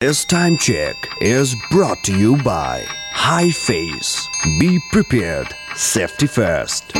This 0.00 0.24
time 0.24 0.56
check 0.56 0.96
is 1.20 1.54
brought 1.70 2.02
to 2.04 2.18
you 2.18 2.38
by 2.38 2.86
High 3.10 3.50
Face. 3.50 4.26
Be 4.58 4.78
prepared. 4.92 5.54
Safety 5.74 6.26
first. 6.26 6.96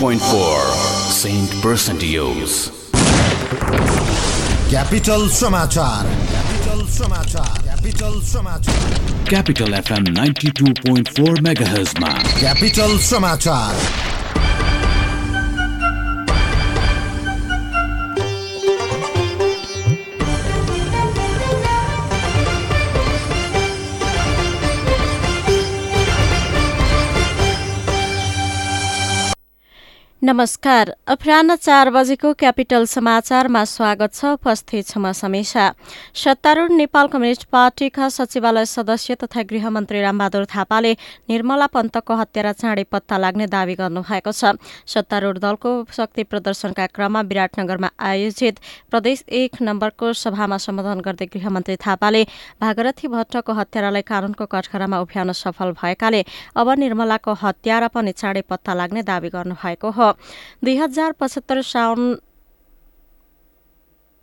92.4 0.00 0.60
Saint 1.12 1.50
Percentios. 1.62 2.52
Capital 4.70 5.28
समाचार 5.38 6.06
capital 6.30 6.86
समाचार 6.96 7.58
capital 7.64 8.20
समाचार 8.30 9.26
Capital 9.32 9.76
FM 9.82 10.08
92.4 10.20 11.42
MHz 11.44 11.92
मा 12.00 12.12
capital 12.38 12.96
समाचार 13.10 13.74
नमस्कार। 30.22 30.90
अपराह 31.08 31.54
चार 31.56 31.90
बजेको 31.90 32.32
क्यापिटल 32.36 32.84
समाचारमा 32.84 33.64
स्वागत 33.64 34.14
छ। 34.14 34.24
उपस्थित 34.36 34.86
छ 34.86 34.98
म 35.00 35.12
समीक्षा। 35.16 35.64
सत्तारूढ 36.12 36.70
नेपाल 36.76 37.06
कम्युनिष्ट 37.08 37.44
पार्टीका 37.48 38.08
सचिवालय 38.10 38.64
सदस्य 38.68 39.14
तथा 39.16 39.42
गृहमन्त्री 39.48 40.00
रामबहादुर 40.00 40.44
थापाले 40.44 40.92
निर्मला 41.24 41.66
पन्तको 41.72 42.14
हत्यारा 42.20 42.52
चाँडै 42.52 42.84
पत्ता 42.92 43.16
लाग्ने 43.16 43.46
दावी 43.48 43.74
गर्नुभएको 43.80 44.32
छ। 44.32 44.60
सत्तारूढ 44.84 45.38
दलको 45.40 45.70
शक्ति 45.88 46.22
प्रदर्शनका 46.28 46.86
क्रममा 46.92 47.20
विराटनगरमा 47.24 47.90
आयोजित 47.96 48.60
प्रदेश 48.92 49.24
एक 49.24 49.62
नम्बरको 49.62 50.12
सभामा 50.12 50.56
सम्बोधन 50.60 51.00
गर्दै 51.00 51.26
गृहमन्त्री 51.32 51.76
थापाले 51.80 52.22
भागरथी 52.60 53.08
भट्टको 53.08 53.52
हत्यारालाई 53.56 54.04
कानूनको 54.04 54.44
कठघरामा 54.52 55.00
उभ्याउन 55.00 55.32
सफल 55.32 55.72
भएकाले 55.80 56.22
अब 56.60 56.68
निर्मलाको 56.76 57.32
हत्यारा 57.40 57.88
पनि 57.88 58.12
चाँडै 58.12 58.44
पत्ता 58.44 58.74
लाग्ने 58.76 59.02
दावी 59.08 59.28
गर्नुभएको 59.32 59.90
हो। 59.90 60.08
दुई 60.64 60.76
हजार 60.76 61.12
पचहत्तर 61.12 61.62
साउन 61.62 62.18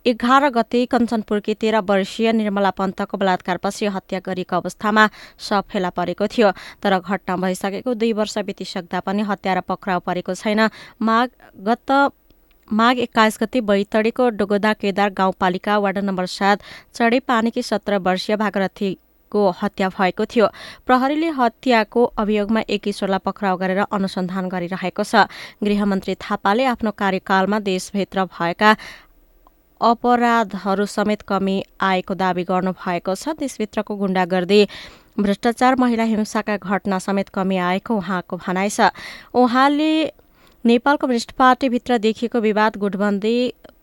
एघार 0.06 0.48
गते 0.50 0.84
कञ्चनपुरकी 0.86 1.54
तेह्र 1.54 1.80
वर्षीय 1.84 2.32
निर्मला 2.32 2.70
पन्तको 2.70 3.16
बलात्कारपछि 3.18 3.86
हत्या 3.86 4.20
गरिएको 4.26 4.56
अवस्थामा 4.56 5.08
शव 5.38 5.60
फेला 5.68 5.90
परेको 5.90 6.26
थियो। 6.26 6.50
तर 6.82 6.98
घटना 6.98 7.36
भइसकेको 7.36 7.94
दुई 7.94 8.12
वर्ष 8.12 8.38
बितिसक्दा 8.38 9.00
पनि 9.00 9.22
हत्यारा 9.22 9.60
पक्राउ 9.68 10.00
परेको 10.00 10.34
छैन। 10.34 10.68
माघ 11.02 11.28
गत 11.66 11.90
माघ 12.70 12.96
एक्काइस 12.98 13.38
गते 13.42 13.60
बैतडीको 13.60 14.28
डोगोदा 14.30 14.72
केदार 14.74 15.10
गाउँपालिका 15.10 15.78
वार्ड 15.78 15.98
नम्बर 15.98 16.26
सात 16.28 16.62
चढी 16.94 17.20
पानीकी 17.20 17.62
सत्र 17.62 17.98
वर्षीय 17.98 18.36
भागरथी 18.36 18.90
को 19.30 19.50
हत्या 19.62 19.88
भएको 19.88 20.24
थियो। 20.26 20.46
प्रहरीले 20.86 21.28
हत्याको 21.38 22.04
अभियोगमा 22.16 22.60
एक 22.68 22.82
किशोरलाई 22.82 23.24
पक्राउ 23.24 23.56
गरेर 23.56 23.80
अनुसन्धान 23.88 24.48
गरिरहेको 24.48 25.04
छ। 25.04 25.28
गृहमन्त्री 25.62 26.14
थापाले 26.16 26.64
आफ्नो 26.66 26.90
कार्यकालमा 26.92 27.58
देशभित्र 27.62 28.24
भएका 28.26 28.76
अपराधहरू 29.80 30.84
समेत 30.88 31.22
कमी 31.22 31.56
आएको 31.80 32.14
दावी 32.14 32.44
गर्नुभएको 32.44 33.14
छ। 33.14 33.38
देशभित्रको 33.38 33.94
गुण्डागर्दी 33.94 34.60
भ्रष्टाचार 35.18 35.76
महिला 35.76 36.04
हिंसाका 36.04 36.56
घटना 36.56 36.98
समेत 36.98 37.28
कमी 37.28 37.56
आएको 37.56 37.96
उहाँको 37.96 38.36
भनाइ 38.38 38.68
छ। 38.70 38.90
उहाँले 39.34 39.92
नेपाल 40.64 40.96
कम्युनिष्ट 40.96 41.30
पार्टीभित्र 41.38 41.98
देखिएको 41.98 42.40
विवाद 42.40 42.76
गुटबन्दी 42.76 43.36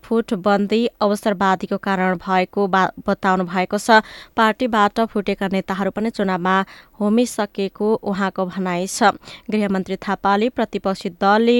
फुटबन्दी 0.06 0.82
अवसरवादीको 1.02 1.78
कारण 1.80 2.18
भएको 2.22 2.68
बताउनु 3.08 3.44
भएको 3.46 3.78
छ। 3.78 4.02
पार्टीबाट 4.38 5.00
फुटेका 5.12 5.48
नेताहरू 5.54 5.92
पनि 5.92 6.10
चुनावमा 6.12 6.56
होमिसकेको 7.00 7.88
उहाँको 8.04 8.46
भनाइ 8.46 8.88
छ। 8.88 9.18
गृहमन्त्री 9.50 9.96
थापाले 10.06 10.50
प्रतिपक्षी 10.52 11.10
दलले 11.18 11.60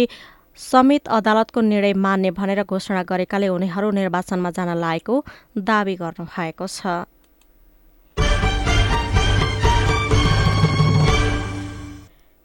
समेत 0.58 1.08
अदालतको 1.12 1.62
निर्णय 1.64 1.94
मान्ने 2.00 2.32
भनेर 2.32 2.64
घोषणा 2.64 3.04
गरेकाले 3.04 3.48
उनीहरू 3.50 3.92
निर्वाचनमा 3.92 4.50
जान 4.52 4.72
लागेको 4.78 5.16
दावी 5.60 5.96
गर्नुभएको 5.96 6.68
छ। 6.70 6.88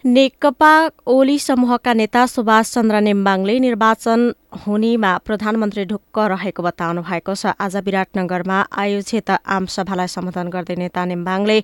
नेकपा 0.05 0.89
ओली 1.07 1.39
समूहका 1.39 1.93
नेता 1.95 2.25
सुभाष 2.27 2.73
चन्द्र 2.73 3.01
नेम्बाङले 3.01 3.59
निर्वाचन 3.61 4.21
हुनेमा 4.65 5.11
प्रधानमन्त्री 5.27 5.85
ढुक्क 5.85 6.19
रहेको 6.33 6.63
बताउनु 6.63 7.03
भएको 7.05 7.35
छ। 7.35 7.53
आज 7.61 7.77
विराटनगरमा 7.85 8.59
आयोजित 8.73 9.31
आमसभालाई 9.31 10.09
सम्बोधन 10.09 10.49
गर्दै 10.49 10.77
नेता 10.81 11.05
नेम्बाङले 11.05 11.59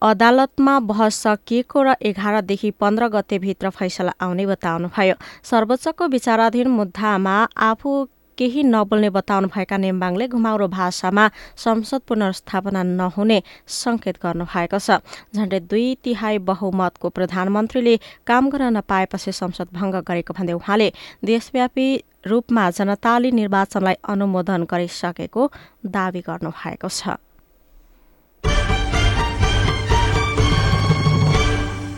अदालतमा 0.00 0.78
बहस 0.88 1.14
सकिएको 1.20 1.82
र 1.84 1.94
एघारदेखि 2.00 2.70
पन्ध्र 2.80 3.08
गतेभित्र 3.12 3.70
फैसला 3.76 4.12
आउने 4.16 4.46
बताउनुभयो। 4.46 5.14
सर्वोच्चको 5.44 6.08
विचाराधीन 6.08 6.68
मुद्दामा 6.80 7.36
आफू 7.60 7.92
केही 8.38 8.62
नबोल्ने 8.64 9.10
बताउनु 9.10 9.48
भएका 9.54 9.76
नेम्बाङले 9.76 10.26
घुमाउरो 10.28 10.66
भाषामा 10.68 11.24
संसद 11.56 12.00
पुनर्स्थापना 12.08 12.82
नहुने 12.82 13.38
संकेत 13.66 14.16
गर्नुभएको 14.22 14.78
छ। 14.78 15.00
झण्डै 15.34 15.60
दुई 15.70 15.86
तिहाई 16.04 16.38
बहुमतको 16.48 17.08
प्रधानमन्त्रीले 17.16 17.96
काम 18.26 18.50
गर्न 18.50 18.76
नपाएपछि 18.76 19.32
संसद 19.32 19.68
भङ्ग 19.72 19.94
गरेको 20.08 20.32
भन्दै 20.36 20.54
उहाँले 20.60 20.88
देशव्यापी 21.24 21.86
रूपमा 22.26 22.64
जनताले 22.78 23.30
निर्वाचनलाई 23.30 23.96
अनुमोदन 24.12 24.62
गरिसकेको 24.70 25.42
दावी 25.86 26.20
गर्नुभएको 26.28 26.88
छ। 26.88 27.16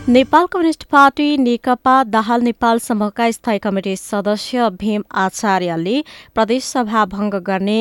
नेपाल 0.09 0.45
कम्युनिष्ट 0.45 0.83
पार्टी 0.91 1.25
नेकपा 1.37 1.95
दाहाल 2.03 2.41
नेपाल 2.41 2.79
समूहका 2.79 3.29
स्थायी 3.31 3.59
कमिटी 3.59 3.95
सदस्य 3.95 4.69
भीम 4.81 5.03
आचार्यले 5.23 6.01
प्रदेशसभा 6.35 7.03
भङ्ग 7.11 7.35
गर्ने 7.49 7.77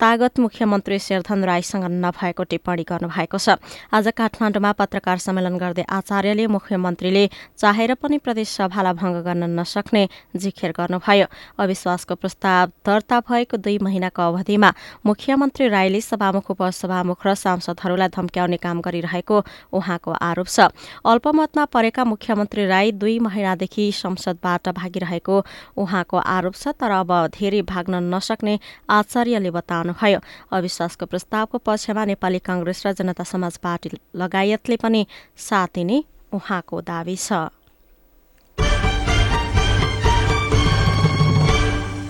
तागत 0.00 0.38
मुख्यमन्त्री 0.40 0.98
शेरधन 0.98 1.44
राईसँग 1.44 1.84
नभएको 2.02 2.42
टिप्पणी 2.44 2.82
गर्नुभएको 2.82 3.38
छ। 3.38 3.56
आज 3.94 4.06
काठमाडौँमा 4.10 4.72
पत्रकार 4.74 5.18
सम्मेलन 5.18 5.56
गर्दै 5.56 5.84
आचार्यले 5.88 6.46
मुख्यमन्त्रीले 6.50 7.24
चाहेर 7.56 7.94
पनि 8.02 8.18
प्रदेशसभालाई 8.18 8.94
भङ्ग 8.94 9.16
गर्न 9.22 9.44
नसक्ने 9.54 10.02
जिखेर 10.34 10.72
गर्नुभयो। 10.74 11.26
अविश्वासको 11.56 12.14
प्रस्ताव 12.14 12.66
दर्ता 12.82 13.20
भएको 13.22 13.56
दुई 13.56 13.78
महिनाको 13.78 14.22
अवधिमा 14.22 14.70
मुख्यमन्त्री 15.06 15.68
राईले 15.68 16.00
सभामुख 16.02 16.50
उपसभामुख 16.50 17.26
र 17.26 17.34
सांसदहरूलाई 17.36 18.08
धम्क्याउने 18.10 18.58
काम 18.58 18.80
गरिरहेको 18.82 19.36
उहाँको 19.72 20.10
आरोप 20.10 20.48
छ। 20.48 20.58
अल्पमतमा 21.06 21.64
परेका 21.70 22.04
मुख्यमन्त्री 22.04 22.66
राई 22.66 22.92
दुई 22.98 23.18
महिनादेखि 23.22 23.90
संसदबाट 23.94 24.68
भागिरहेको 24.74 25.36
उहाँको 25.78 26.16
आरोप 26.18 26.54
छ 26.54 26.74
तर 26.74 26.90
अब 26.98 27.10
धेरै 27.30 27.62
भाग्न 27.62 28.02
नसक्ने 28.10 28.58
आचार्यले 28.90 29.50
बताउनुभयो 29.84 30.18
अविश्वासको 30.50 31.06
प्रस्तावको 31.06 31.58
पक्षमा 31.60 32.04
नेपाली 32.04 32.38
कांग्रेस 32.40 32.86
र 32.86 32.92
जनता 32.96 33.24
समाज 33.24 33.56
पार्टी 33.60 33.88
लगायतले 34.16 34.76
पनि 34.80 35.06
साथ 35.36 35.68
दिने 35.74 36.04
उहाँको 36.32 36.80
दावी 36.80 37.16
छ। 37.16 37.52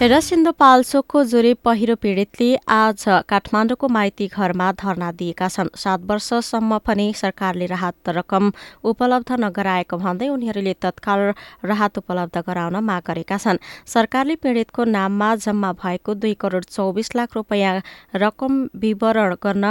र 0.05 0.19
सिन्धुपाल्चोकको 0.21 1.23
जोरे 1.25 1.53
पहिरो 1.65 1.95
पीडितले 1.97 2.49
आज 2.69 3.05
काठमाडौँको 3.25 3.89
माइती 3.89 4.27
घरमा 4.29 4.67
धरना 4.77 5.11
दिएका 5.17 5.49
छन्। 5.49 5.69
सात 5.75 6.01
वर्षसम्म 6.05 6.79
पनि 6.79 7.07
सरकारले 7.17 7.67
राहत 7.67 8.09
रकम 8.11 8.53
उपलब्ध 8.85 9.33
नगराएको 9.41 9.97
भन्दै 9.97 10.29
उनीहरूले 10.29 10.75
तत्काल 10.77 11.21
राहत 11.65 11.99
उपलब्ध 11.99 12.37
गराउन 12.39 12.77
माग 12.85 13.03
गरेका 13.07 13.39
छन्। 13.39 13.63
सरकारले 13.89 14.37
पीडितको 14.45 14.85
नाममा 14.85 15.35
जम्मा 15.41 15.73
भएको 15.73 16.15
दुई 16.21 16.35
करोड 16.37 16.65
चौबिस 16.67 17.15
लाख 17.17 17.35
रुपियाँ 17.35 17.81
रकम 18.15 18.53
विवरण 18.77 19.35
गर्न 19.41 19.65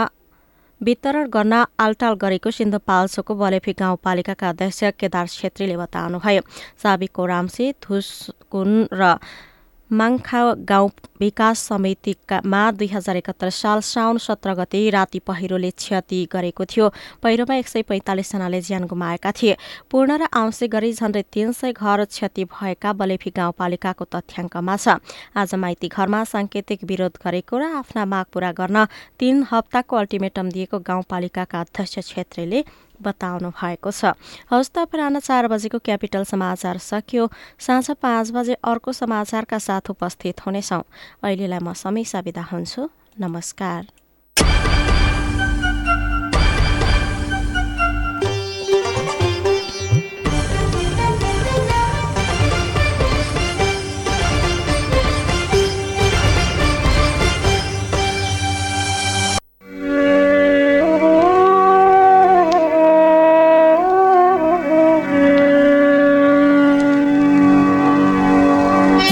वितरण 0.81 1.29
गर्न 1.29 1.53
आलटाल 1.77 2.13
गरेको 2.17 2.51
सिन्धुपाल्चोकको 2.51 3.35
बलेफी 3.37 3.73
गाउँपालिकाका 3.77 4.49
अध्यक्ष 4.49 4.83
केदार 4.97 5.27
छेत्रीले 5.29 5.77
बताउनुभयो। 5.77 6.41
साबिको 6.81 7.25
रामसे 7.27 7.73
धुसकुन 7.85 8.87
र 8.93 9.15
माङखा 9.93 10.41
गाउँ 10.65 10.89
विकास 11.21 11.59
समितिकामा 11.69 12.61
दुई 12.71 12.87
हजार 12.87 13.15
एकात्तर 13.15 13.49
साल 13.53 13.79
साउन 13.79 14.17
सत्र 14.17 14.53
गते 14.55 14.89
राति 14.89 15.19
पहिरोले 15.19 15.69
क्षति 15.71 16.19
गरेको 16.31 16.65
थियो। 16.65 16.89
पहिरोमा 17.23 17.55
एक 17.55 17.67
सय 17.67 17.81
पैंतालिसजनाले 17.85 18.61
ज्यान 18.61 18.83
गुमाएका 18.87 19.31
थिए। 19.31 19.55
पूर्ण 19.91 20.17
र 20.17 20.27
आंशिक 20.33 20.71
गरी 20.71 20.91
झण्डै 20.93 21.23
तीन 21.31 21.51
सय 21.51 21.71
घर 21.71 22.05
क्षति 22.05 22.43
भएका 22.49 22.93
बलेफी 22.93 23.29
गाउँपालिकाको 23.37 24.05
तथ्याङ्कमा 24.05 24.75
छ। 24.77 24.97
आज 25.37 25.55
माइती 25.55 25.87
घरमा 25.87 26.23
साङ्केतिक 26.25 26.83
विरोध 26.83 27.21
गरेको 27.23 27.57
र 27.57 27.63
आफ्ना 27.79 28.05
माग 28.05 28.25
पूरा 28.33 28.51
गर्न 28.51 28.85
तीन 29.19 29.45
हप्ताको 29.51 29.95
अल्टिमेटम 29.95 30.49
दिएको 30.49 30.79
गाउँपालिकाका 30.81 31.61
अध्यक्ष 31.61 31.99
छेत्रीले 32.09 32.63
बताउनु 33.03 33.49
भएको 33.51 33.91
छ। 33.91 34.15
हवस् 34.51 34.71
त 34.73 34.85
पुरानो 34.87 35.19
चार 35.19 35.47
बजेको 35.47 35.77
क्यापिटल 35.79 36.23
समाचार 36.23 36.77
सकियो। 36.79 37.23
साँझ 37.59 37.91
पाँच 38.01 38.31
बजे 38.31 38.53
अर्को 38.63 38.91
समाचारका 38.91 39.57
साथ 39.59 39.89
उपस्थित 39.89 40.45
हुनेछौँ। 40.45 40.83
अहिलेलाई 41.23 41.59
म 41.59 41.73
समीक्षा 41.73 42.21
बिदा 42.21 42.43
हुन्छु। 42.51 42.81
नमस्कार। 43.19 44.02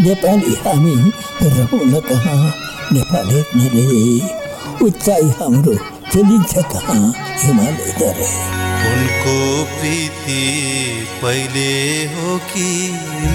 नेपाली 0.03 0.53
हामी 0.65 0.95
रहौँ 1.43 2.01
कहाँ? 2.01 2.53
नेपाली 2.93 3.41
नरे 3.55 4.85
उचाइ 4.85 5.27
हाम्रो 5.39 5.75
चलिन्छ 6.13 6.53
कहाँ? 6.53 7.13
हिमालय 7.43 7.93
दरे। 7.99 8.29
उनको 8.91 9.35
प्रीति 9.75 10.41
पहिले 11.21 11.69
हो 12.13 12.37
कि 12.53 12.67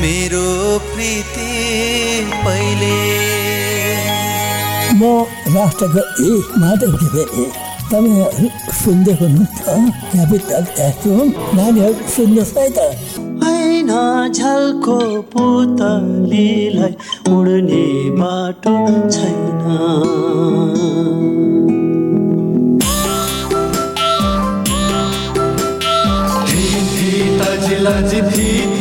मेरो 0.03 0.79
प्रीति 0.95 1.51
पहिले? 2.47 2.95
म 4.99 5.25
राष्ट्रको 5.57 6.03
एक 6.37 6.59
माधव 6.59 6.93
तपाईँहरू 7.87 8.49
सुन्दै 8.77 9.13
हुनुहुन्छ 9.19 9.59
नानीहरू 11.57 11.95
सुन्नुहोस् 12.15 12.55
है 12.57 12.67
त 12.71 12.79
होइन 13.43 13.91
झल्को 14.31 14.99
पुतलीलाई 15.33 16.95
उड्ने 17.31 17.85
बाटो 18.19 18.77
छैन 19.11 19.47
थी 28.29 28.77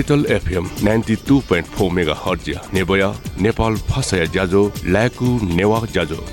capital 0.00 0.24
FM 0.32 0.68
ninety 0.84 1.14
two 1.28 1.38
point 1.48 1.66
four 1.68 1.90
megahertz 2.18 2.48
नेबया 2.74 3.08
Nepal 3.42 3.74
फसया 3.90 4.24
ज्याजो 4.32 4.62
ल्याकु 4.86 5.38
नेवा 5.56 5.80
ज्याजो 5.92 6.24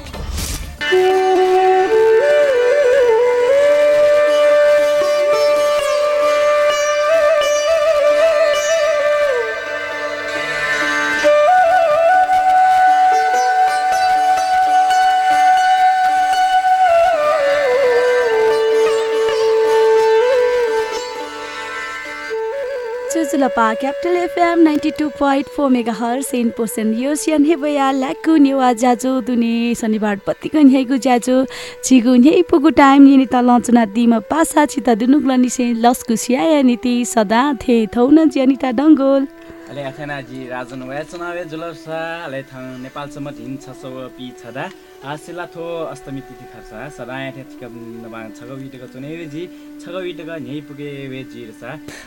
capital 23.74 24.16
FM 24.18 24.60
ninety 24.60 24.90
two 25.00 25.08
point 25.10 25.48
four 25.48 25.70
megahertz 25.94 26.22
Sen 26.22 26.50
पोसन 26.58 26.94
यो 26.94 27.16
सियन 27.16 27.46
हेबया 27.46 27.92
ल्याकु 27.92 28.36
नेवा 28.38 28.72
जाजो 28.74 29.20
दुने 29.22 29.74
शनिबार 29.76 30.20
पत्तिको 30.28 30.60
न्याइगु 30.62 30.98
जाजो 30.98 31.44
छिगु 31.84 32.16
न्याइ 32.16 32.42
पुगु 32.50 32.70
टाइम 32.80 33.04
निनि 33.04 33.26
त 33.26 33.42
लचुना 33.44 33.86
दिम 33.92 34.20
पासा 34.30 34.66
छिता 34.68 34.96
दुनुग्ल 34.96 35.40
निसे 35.42 35.72
लस्कु 35.80 36.16
सियाया 36.18 36.62
नीति 36.64 36.94
सदा 37.06 37.42
थे 37.62 37.86
थौन 37.96 38.30
ज्यानिता 38.30 38.72
डङ्गोल 38.74 39.28
अले 39.68 39.84
अथेनाजी 39.84 40.40
राजन 40.48 40.82
वया 40.88 41.04
चुनावे 41.12 41.44
जुलसा 41.52 42.00
अले 42.26 42.40
थङ 42.48 42.64
नेपाल 42.88 43.08
सम्म 43.16 43.28
ढिन 43.38 43.54
छ 43.64 43.76
सौ 43.76 43.90
पि 44.16 44.28
छदा। 44.40 44.64
आसिला 45.12 45.46
थो 45.56 45.66
अष्टमी 45.92 46.22
तिथि 46.28 46.46
खर्सा 46.54 46.78
सदा 46.98 47.16
याथे 47.20 47.44
थिक 47.52 47.64
नबाङ 48.04 48.32
छगौ 48.40 48.56
विटको 48.64 48.88
चुनेवेजी 48.96 49.44
छगौ 49.84 50.00
विटको 50.08 50.36
न्याइ 50.48 50.60
पुगे 50.72 50.90
वेजी 51.14 51.42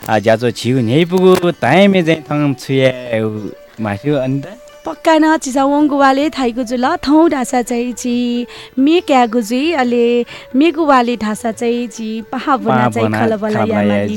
आ 0.08 0.18
ज्याजो 0.24 0.50
छिउ 0.60 0.80
न्याइ 0.88 1.04
पुगु 1.12 1.52
ताइमे 1.60 2.02
चाहिँ 2.08 2.24
थङ 2.30 2.38
छुया 2.64 2.90
माथि 3.84 4.10
अनि 4.24 4.40
त 4.40 4.69
पक्का 4.84 5.14
न 5.20 5.36
चिसा 5.44 5.62
वङ्गुवाले 5.64 6.28
जुल 6.64 6.84
थौ 7.06 7.16
ढासा 7.28 7.60
चाहिँ 7.68 7.92
ची 8.00 8.14
मे 8.80 9.00
क्यागु 9.08 9.40
जी 9.50 9.60
अले 9.76 10.04
मेगुवाले 10.56 11.16
ढासा 11.20 11.52
चाहिँ 11.52 11.86
ची 11.92 12.08
पहा 12.32 12.56
बना 12.64 12.88
चाहिँ 12.90 13.08
खलबला। 13.28 13.60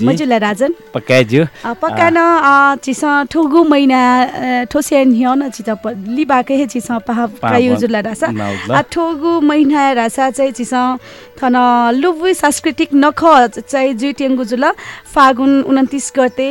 मजुला 0.07 0.37
राजन। 0.45 0.71
पक्काज्यू 0.93 1.43
अ, 1.43 1.73
पक्का 1.83 2.07
न 2.15 2.79
चिसा 2.83 3.11
ठुगु 3.31 3.63
महिना 3.71 3.99
अ, 4.23 4.63
ठोसे 4.71 5.03
न्ह्यो 5.11 5.33
न 5.35 5.49
चिसा 5.51 5.73
प- 5.83 5.95
लिबाकै 6.15 6.55
हे 6.55 6.65
चिसा 6.71 6.97
पहा 7.11 7.25
प्रयो 7.43 7.75
जुला 7.83 7.99
रासा 8.07 8.27
नाउला। 8.31 8.77
आ 8.77 8.81
ठोगु 8.91 9.31
महिना 9.43 9.91
रासा 9.99 10.29
चाहिँ 10.31 10.51
चिसा 10.63 10.81
थन 11.43 11.55
लुबु 11.99 12.33
सांस्कृतिक 12.39 12.89
नख 13.03 13.19
चाहिँ 13.67 13.93
जुल 14.47 14.63
फागुन 15.13 15.61
उन्तिस 15.67 16.11
गते। 16.17 16.49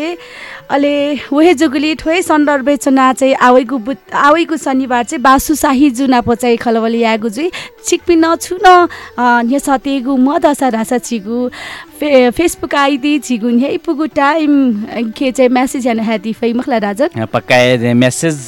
अले 0.72 0.94
वहे 1.32 1.52
जुगुली 1.60 1.94
सन्दर्भ 2.22 2.68
चुना 2.84 3.12
चाहिँ 3.12 3.34
आवैगु 3.48 3.78
बुत 3.86 4.00
आवैगु 4.10 4.56
शनिबार 4.56 5.04
चाहिँ 5.04 5.22
बासु 5.22 5.54
शाही 5.54 5.90
जुना 5.96 6.20
पचाइ 6.20 6.56
खलवली 6.64 7.00
यागु 7.00 7.28
जुइ 7.28 7.50
छिकपि 7.86 8.16
नछु 8.16 8.58
न 8.64 8.88
सतेगु 9.58 10.16
म 10.16 10.38
दशा 10.38 10.68
रासा 10.68 10.98
छिगु 10.98 11.38
फे 12.02 12.30
फेसबुक 12.34 12.74
आइडी 12.74 13.18
छिगु 13.22 13.48
न्याइ 13.48 13.76
पुगु 13.78 14.06
टाइम 14.10 14.52
के 15.14 15.30
चाहिँ 15.32 15.50
म्यासेज 15.54 15.86
हेर्न 15.86 16.00
ह्यादी 16.02 16.32
फै 16.34 16.52
मखला 16.52 16.78
राजन 16.82 17.26
पक्काए 17.32 17.92
मेसेज 17.94 18.38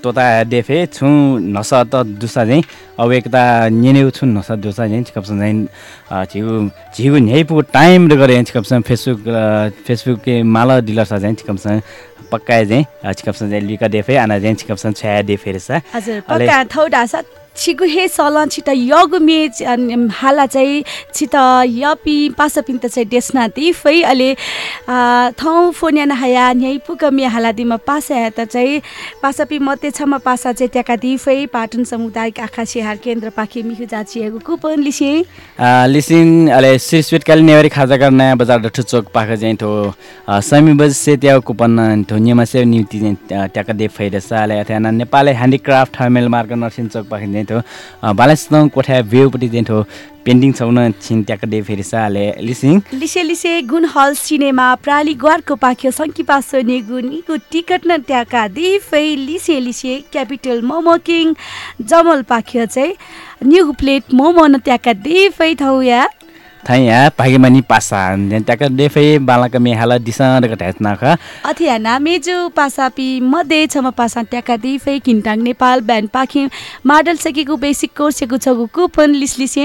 तोता 0.00 0.24
देफे 0.48 0.78
छु 0.88 1.06
नस 1.52 1.72
त 1.92 2.02
दुसा 2.16 2.44
चाहिँ 2.44 2.62
अब 2.96 3.12
एकता 3.12 3.42
नेनेउ 3.68 4.10
छु 4.16 4.26
नस 4.26 4.50
दुसा 4.56 4.86
चाहिँ 4.88 5.02
छिकप्सन 5.04 5.38
चाहिँ 5.38 6.24
छिगु 6.24 6.54
छिगु 6.96 7.18
न्याइपु 7.28 7.60
टाइम 7.76 8.08
र 8.08 8.16
गरे 8.16 8.42
छिकप्सन 8.44 8.80
फेसबुक 8.88 9.20
फेसबुक 9.84 10.18
के 10.24 10.42
माला 10.48 10.80
डिलर 10.80 11.04
छ 11.04 11.20
चाहिँ 11.20 11.36
छिकप्सन 11.36 11.82
पक्काए 12.32 12.64
चाहिँ 12.64 13.12
छिकप्सन 13.12 13.50
चाहिँ 13.50 13.62
लिका 13.68 13.88
देफे 13.92 14.16
आना 14.24 14.38
चाहिँ 14.40 14.56
छिकप्सन 14.56 14.92
छ्या 14.96 15.20
देफे 15.28 15.52
रहेछ 15.52 15.94
हजुर 15.94 16.20
पक्का 16.32 16.64
थौ 16.72 16.88
ढासा 16.88 17.22
छिगु 17.56 17.84
हे 17.84 18.06
सल 18.08 18.44
छिट 18.50 18.68
यगु 18.68 19.18
मे 19.20 19.36
च- 19.48 19.62
अन- 19.62 20.10
हाला 20.20 20.46
चाहिँ 20.46 20.82
छिट 21.14 21.34
यपि 21.68 22.16
पिन्त 22.40 22.86
चाहिँ 22.86 23.08
डेस्ना 23.08 23.46
ती 23.56 23.72
फै 23.72 24.00
अहिले 24.02 24.30
थौ 25.40 25.70
फोनिया 25.76 26.04
नहाया 26.04 26.52
न्याइ 26.52 26.78
पुग 26.86 27.04
मे 27.12 27.24
हाला 27.34 27.52
दिमा 27.52 27.76
पासा 27.86 28.28
त 28.36 28.44
चाहिँ 28.52 28.80
पासा 29.22 29.44
पि 29.50 29.58
मते 29.58 29.90
छमा 29.90 30.18
पासा 30.24 30.52
चाहिँ 30.52 30.70
त्यहाँ 30.72 30.96
दी। 30.98 31.16
फै 31.22 31.46
पाटन 31.52 31.84
सामुदायिक 31.84 32.40
आँखा 32.40 32.64
सिहार 32.64 32.96
केन्द्र 33.04 33.30
पाखे 33.36 33.62
मिहु 33.62 33.84
जाचिएको 33.92 34.38
कुपन 34.46 34.80
लिसे 34.82 35.10
आ, 35.60 35.86
लिसिन 35.86 36.48
अले 36.56 36.78
सिस्पिटकाली 36.78 37.42
नेवारी 37.42 37.68
खाजाका 37.68 38.08
नयाँ 38.10 38.36
बजार 38.40 38.58
डठु 38.64 38.82
चोक 38.82 39.12
पाखा 39.14 39.36
चाहिँ 39.36 39.56
थो 39.62 39.70
समी 40.48 40.72
बज 40.80 40.92
से 40.96 41.16
त्या 41.22 41.38
कुपन 41.46 42.04
थो 42.10 42.16
नियम 42.16 42.44
से 42.44 42.64
निम्ति 42.64 42.98
चाहिँ 43.00 43.16
त्या- 43.28 43.48
त्याका 43.54 43.72
दे 43.72 43.86
फैरस। 43.96 44.32
अले 44.32 44.58
अथाना 44.64 44.90
नेपाली 44.90 45.32
ह्यान्डिक्राफ्ट 45.38 45.96
हमेल 46.00 46.28
मार्ग 46.34 46.52
नर्सिङ 46.64 46.86
चोक 46.94 47.06
पाखा 47.12 47.26
चाहिँ 47.44 47.62
थो 47.62 48.14
बालेस्तङ 48.14 48.68
कोठा 48.68 49.00
चाहिँ 49.02 49.64
थो 49.64 49.84
पेन्टिङ 50.24 50.52
छौन 50.52 50.78
छिन 51.02 51.22
त्याका 51.28 51.46
दे 51.50 51.60
फेरिस 51.62 51.90
लिसिङ 52.48 52.80
लिसे 52.94 53.22
लिसे 53.22 53.52
गुण 53.70 53.84
हल 53.94 54.14
सिनेमा 54.14 54.66
प्राली 54.84 55.14
ग्वारको 55.22 55.54
पाख्यो 55.64 55.90
सङ्की 55.90 56.22
पासो 56.22 56.62
नेगुन 56.70 57.12
इगु 57.12 57.36
टिकट 57.50 57.86
न 57.86 57.98
ट्याका 58.06 58.46
दिफै 58.54 59.04
लिसे 59.26 59.58
लिसे 59.60 59.98
क्यापिटल 60.12 60.62
मोमो 60.62 60.96
किङ 61.06 61.34
जमल 61.82 62.22
पाख्यो 62.30 62.66
चाहिँ 62.66 62.96
न्यु 63.46 63.72
प्लेट 63.80 64.14
मोमो 64.14 64.46
न 64.46 64.58
ट्याका 64.58 64.92
दिफै 65.02 65.54
थौ 65.60 65.80
या। 65.82 66.08
थाइ 66.68 66.82
या 66.84 67.08
पागेमानी 67.18 67.60
पासा 67.68 68.00
त्याका 68.46 68.66
दे 68.70 68.86
फै 68.88 69.18
बालाका 69.18 69.58
मेहाला 69.58 69.96
दिसँग 69.98 70.46
घटायत 70.46 70.80
नाख। 70.80 71.02
अथियाना 71.44 71.98
मेजु 71.98 72.36
पासापी 72.56 73.08
मध्ये 73.20 73.66
छमा 73.66 73.90
पासा 73.90 74.22
ट्याका 74.30 74.56
दिफै 74.62 74.98
किन्टाङ 75.04 75.42
नेपाल 75.42 75.80
ब्यान्ड 75.82 76.08
पाखे 76.14 76.46
माडल 76.86 77.16
सकेको 77.18 77.56
बेसिक 77.58 77.90
कोर्सेको 77.98 78.36
छगु 78.38 78.66
कुपन 78.74 79.10
लिस। 79.10 79.58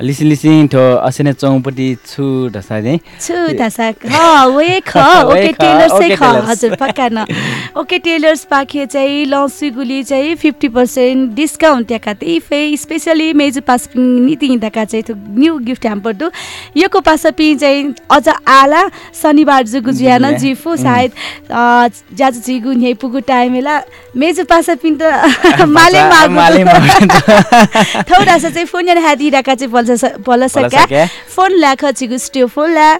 लिसे 0.00 0.24
लिसिङ 0.24 0.66
थो 0.72 0.80
असिने 1.06 1.32
चौपट्टि 1.32 1.88
छु 2.06 2.24
ढसा 2.54 2.80
चाहिँ 2.80 2.98
छु 3.20 3.36
तासा 3.58 3.92
ह 4.08 4.44
वे 4.56 4.80
ख 4.86 4.96
ओके 5.30 5.52
टेलर्स 5.52 5.92
चाहिँ 5.92 6.16
ख। 6.16 6.22
हजुर 6.48 6.74
पक्का 6.80 7.08
न। 7.12 7.24
ओके 7.80 7.98
टेलर्स 7.98 8.44
पाखे 8.50 8.86
चाहिँ 8.86 9.24
लौसी 9.26 9.70
गुली 9.70 10.02
चाहिँ 10.04 10.34
फिफ्टी 10.42 10.68
पर्सेन्ट 10.76 11.34
डिस्काउन्ट 11.36 11.88
त्यहाँ 11.88 12.14
त्यही 12.14 12.38
फे 12.48 12.60
स्पेसली 12.76 13.32
मेजु 13.32 13.60
पासपिङ 13.68 14.02
नीति 14.26 14.46
हिँड्दाका 14.48 14.84
चाहिँ 14.84 15.04
थु 15.08 15.14
न्यू 15.38 15.58
गिफ्ट 15.68 15.84
ह्याम्पर 15.86 16.12
दु 16.22 16.30
योको 16.76 17.00
पासपिङ 17.10 17.56
चाहिँ 17.58 17.94
अझ 18.10 18.28
आला 18.28 18.82
शनिबार 19.22 19.62
जुगु 19.74 19.92
जुयान 20.00 20.36
जिफु 20.38 20.76
सायद 20.76 21.10
ज्याजु 21.52 22.40
जिगु 22.46 22.72
न्याइ 22.80 22.94
पुगु 23.04 23.20
टाइमेला 23.28 23.80
मेजु 24.16 24.44
पासपिङ 24.50 24.96
त 25.02 25.68
माले 25.76 26.02
माले 26.08 26.64
मागु 26.64 27.06
थोड़ा 28.10 28.38
सा 28.38 28.48
चाहिँ 28.50 28.66
फोन 28.66 28.88
यहाँ 28.88 29.02
हादिरहेका 29.08 29.54
चाहिँ 29.54 29.72
बल्छ 29.82 30.04
बल्ल 30.04 30.22
बल्ल 30.26 30.46
सका 30.48 30.84
सके। 30.84 31.06
फोन 31.34 31.50
छिगु 31.92 32.18
स्ट्यो 32.18 32.46
फोन 32.46 32.70
ल्या 32.74 32.90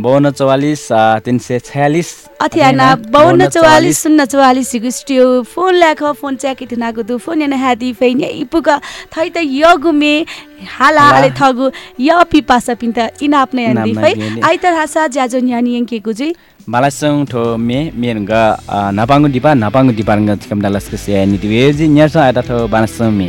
बाउन्न 0.00 0.30
चौवालिस 0.32 0.82
तिन 1.24 1.38
सय 1.44 1.58
छयालिस। 1.60 2.08
अथियाना 2.40 2.84
बाउन्न 3.12 3.48
चौवालिस 3.52 4.02
शून्य 4.02 4.24
चौवालिस। 4.32 4.72
हिगु 4.72 4.90
स्ट्यो 4.90 5.24
फोन 5.44 5.74
ल्याख 5.76 6.02
फोन 6.16 6.36
च्याकिट 6.40 6.72
नागु 6.80 7.02
दु 7.04 7.18
फोन 7.20 7.42
याना 7.42 7.56
हादी 7.60 7.92
फेन 8.00 8.22
इपुग 8.24 8.68
थै 9.12 9.28
त 9.28 9.44
यगु 9.44 9.92
मे 9.92 10.24
हाला। 10.78 11.04
हाला। 11.04 11.28
थगु 11.36 11.70
य 12.00 12.24
पिपासा 12.32 12.74
पिन्त 12.80 13.20
इनाप 13.20 13.54
नै 13.54 13.62
यान्दी 13.64 13.92
फै। 14.00 14.40
आइतर 14.40 14.72
हासा 14.80 15.06
ज्याजो 15.12 15.38
न्यानी 15.44 15.76
यङ्केको 15.76 16.12
चाहिँ 16.16 16.34
बालासङ 16.64 17.24
ठो 17.28 17.44
मे 17.60 17.78
मेरङ्ग 17.92 18.32
नपाङ्गु 18.96 19.28
दिपा 19.36 19.50
नपाङ्गु 19.64 19.92
दिपाङ्ग 20.00 20.28
चिकम 20.40 20.60
डालसको 20.64 20.96
से 20.96 21.24
निति 21.28 21.48
वेजी 21.48 21.88
न्यास 21.92 22.16
आटा 22.16 22.40
ठो 22.48 22.56
बालासङ 22.72 23.12
मे। 23.20 23.28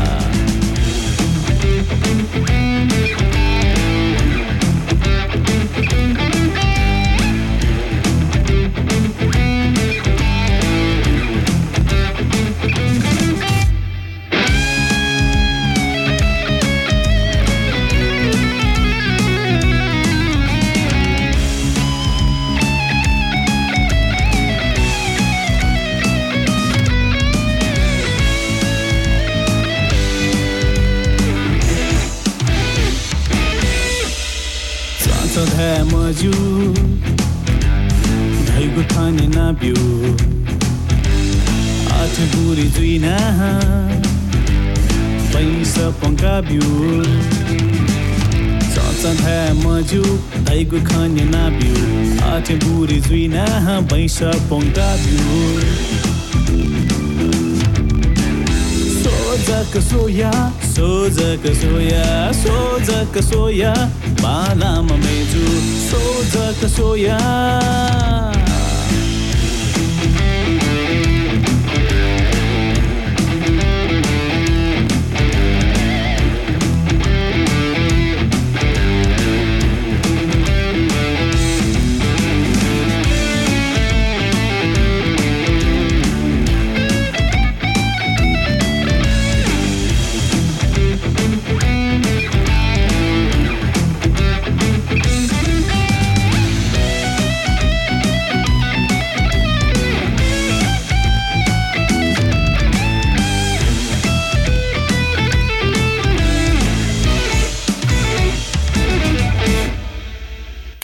है 49.21 49.53
मजू 49.53 50.01
धैगु 50.47 50.79
ठाने 50.89 51.23
नाब्यो 51.33 51.75
आठ 52.31 52.51
बुरी 52.63 52.99
जुइना 53.07 53.45
पैसा 59.73 59.97
पङ्काब्यो 59.97 60.31
सांसद 60.61 60.65
है 60.67 60.67
मजू 60.67 60.67
धैगु 60.67 60.67
खाने 60.67 60.67
नाब्यो 60.67 60.67
आठ 60.67 60.67
बुरी 60.71 61.31
जुइना 61.31 61.31
पैसा 61.31 61.31
पङ्काब्यो 61.31 61.41
सोजक 61.41 61.41
सोया 61.41 61.41
सोजक 61.41 61.47
सोया 61.61 62.31
सोजक 62.31 63.17
सोया 63.23 63.73
बालाम 64.21 64.87
मेजु 65.03 65.45
सोजक 65.87 66.67
soya 66.77 67.17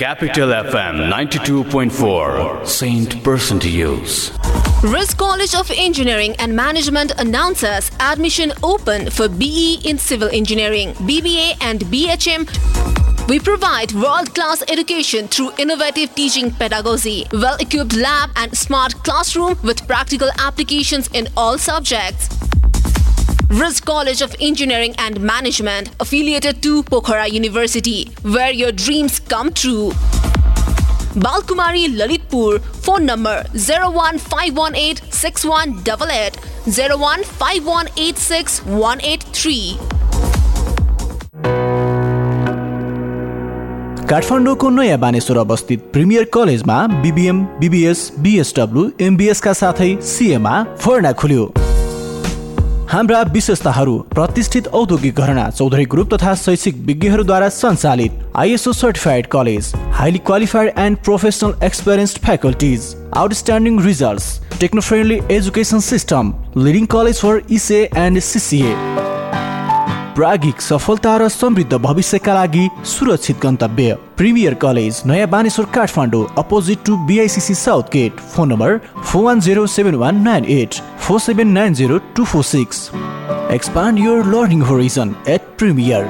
Capital 0.08 0.52
FM 0.52 1.12
92.4, 1.12 2.66
Saint 2.66 3.22
Person 3.26 3.60
to 3.60 3.70
Use. 3.70 4.32
Risk 4.82 5.18
College 5.18 5.54
of 5.54 5.70
Engineering 5.70 6.34
and 6.40 6.56
Management 6.56 7.12
announces 7.20 7.92
admission 8.00 8.54
open 8.64 9.10
for 9.10 9.28
BE 9.28 9.82
in 9.84 9.98
Civil 9.98 10.30
Engineering, 10.32 10.94
BBA, 10.94 11.58
and 11.60 11.82
BHM. 11.92 12.48
We 13.28 13.42
provide 13.42 13.92
world 13.92 14.34
class 14.34 14.64
education 14.70 15.28
through 15.28 15.52
innovative 15.58 16.16
teaching 16.16 16.52
pedagogy, 16.52 17.28
well 17.34 17.58
equipped 17.60 17.94
lab, 17.98 18.30
and 18.38 18.58
smart 18.58 18.94
classroom 19.04 19.60
with 19.62 19.86
practical 19.88 20.30
applications 20.40 21.10
in 21.10 21.28
all 21.36 21.58
subjects. 21.58 22.30
Risk 23.50 23.86
College 23.86 24.22
of 24.22 24.36
Engineering 24.42 24.94
and 24.98 25.22
Management, 25.22 25.92
affiliated 26.02 26.62
to 26.64 26.84
Pokhara 26.84 27.32
University, 27.32 28.10
where 28.22 28.52
your 28.52 28.74
dreams 28.74 29.22
come 29.22 29.54
true. 29.54 29.92
Balkumari 31.16 31.88
Lalitpur, 31.96 32.60
phone 32.60 33.06
number 33.06 33.46
01518 33.54 34.98
6188 35.12 36.36
01518 36.68 38.66
183. 38.66 39.78
काठमाडौँको 44.10 44.70
नयाँ 44.70 44.98
बानेश्वर 45.00 45.38
अवस्थित 45.38 45.80
premier 45.94 46.24
कलेजमा 46.34 46.76
BBM 47.02 47.44
BBS 47.60 48.12
BSW 48.24 48.90
एमबिएसका 49.08 49.54
साथै 49.62 49.92
CMA 50.12 50.64
फर्ना 50.84 51.12
खुल्यो 51.22 51.67
हाम्रा 52.90 53.22
विशेषताहरू 53.34 53.98
प्रतिष्ठित 54.14 54.68
औद्योगिक 54.80 55.16
घरना 55.20 55.50
चौधरी 55.50 55.86
ग्रुप 55.92 56.14
तथा 56.14 56.34
शैक्षिक 56.36 56.76
विज्ञहरूद्वारा 56.88 57.50
सञ्चालित 57.50 58.12
ISO 58.44 58.72
certified 58.74 59.28
college 59.32 59.72
highly 59.96 60.20
qualified 60.28 60.72
and 60.80 60.98
professional 61.06 61.66
experienced 61.66 62.20
faculties 62.26 62.94
outstanding 63.18 63.80
results 63.86 64.30
techno 64.60 64.82
friendly 64.82 65.20
education 65.36 65.80
system 65.90 66.34
leading 66.58 66.86
college 66.96 67.22
for 67.22 67.42
ECA 67.52 67.84
and 67.98 68.20
CCA 68.30 68.74
प्रागिक 70.18 70.62
सफलता 70.62 71.16
र 71.18 71.28
समृद्ध 71.30 71.78
भविष्यका 71.78 72.34
लागि 72.34 72.68
सुरक्षित 72.90 73.38
गन्तव्य। 73.42 73.98
प्रिमियर 74.18 74.54
कलेज 74.64 75.02
नयाँ 75.06 75.28
Baneshwor 75.30 75.66
Kathmandu 75.74 76.26
opposite 76.38 76.80
to 76.86 76.96
BICC 77.08 77.54
south 77.56 77.92
gate. 77.94 78.20
Phone 78.34 78.50
number 78.52 78.78
four 79.04 79.24
one 79.24 79.40
zero 79.40 79.66
seven 79.68 79.96
one 79.96 80.22
nine 80.24 80.46
eight 80.58 80.80
four 81.00 81.20
seven 81.20 81.52
nine 81.54 81.74
zero 81.74 81.98
two 82.16 82.26
four 82.26 82.44
six. 82.44 82.90
Expand 83.54 84.00
your 84.00 84.26
learning 84.34 84.62
horizon 84.62 85.16
at 85.30 85.56
premier 85.58 86.10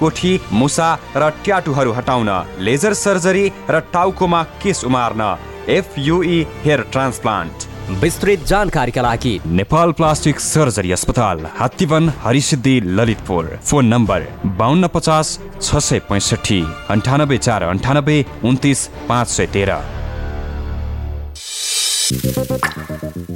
कोठी 0.01 0.39
मुसा 0.53 0.89
र 1.15 1.29
ट्याटुहरू 1.43 1.91
हटाउन 1.93 2.29
laser 2.59 2.93
surgery 2.97 3.45
र 3.69 3.79
टाउकोमा 3.93 4.43
केस 4.61 4.83
उमार्न। 4.85 5.21
FUE 5.69 6.37
hair 6.63 6.81
transplant. 6.91 7.69
विस्तृत 8.01 8.43
जानकारीका 8.47 9.01
लागि 9.01 9.33
Nepal 9.47 9.91
plastic 9.91 10.39
surgery 10.39 10.91
अस्पताल 10.91 11.45
हात्तीवन 11.57 12.09
हरिसिद्धि 12.23 12.75
ललितपुर। 12.97 13.45
फोन 13.61 13.85
नम्बर 13.85 14.27
बाहन्न 14.57 14.87
पचास 14.87 15.27
छ 15.61 15.77
सय 15.79 15.99
पैँसठी 16.09 16.61
अन्ठानब्बे 16.89 17.37
चार 17.37 17.63
अन्ठानब्बे 17.63 18.17
उन्तिस 18.43 18.87
पाँच 19.09 19.27
सय 19.27 19.45
तेह्र। 19.53 19.77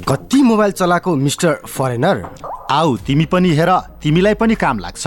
कति 0.08 0.42
मोबाइल 0.42 0.72
चलाएको 0.72 1.14
मिस्टर 1.16 1.54
फरेनर? 1.68 2.24
आऊ 2.70 2.96
तिमी 3.06 3.24
पनि 3.26 3.50
हेर 3.56 3.70
तिमीलाई 4.02 4.34
पनि 4.34 4.54
काम 4.56 4.78
लाग्छ। 4.78 5.06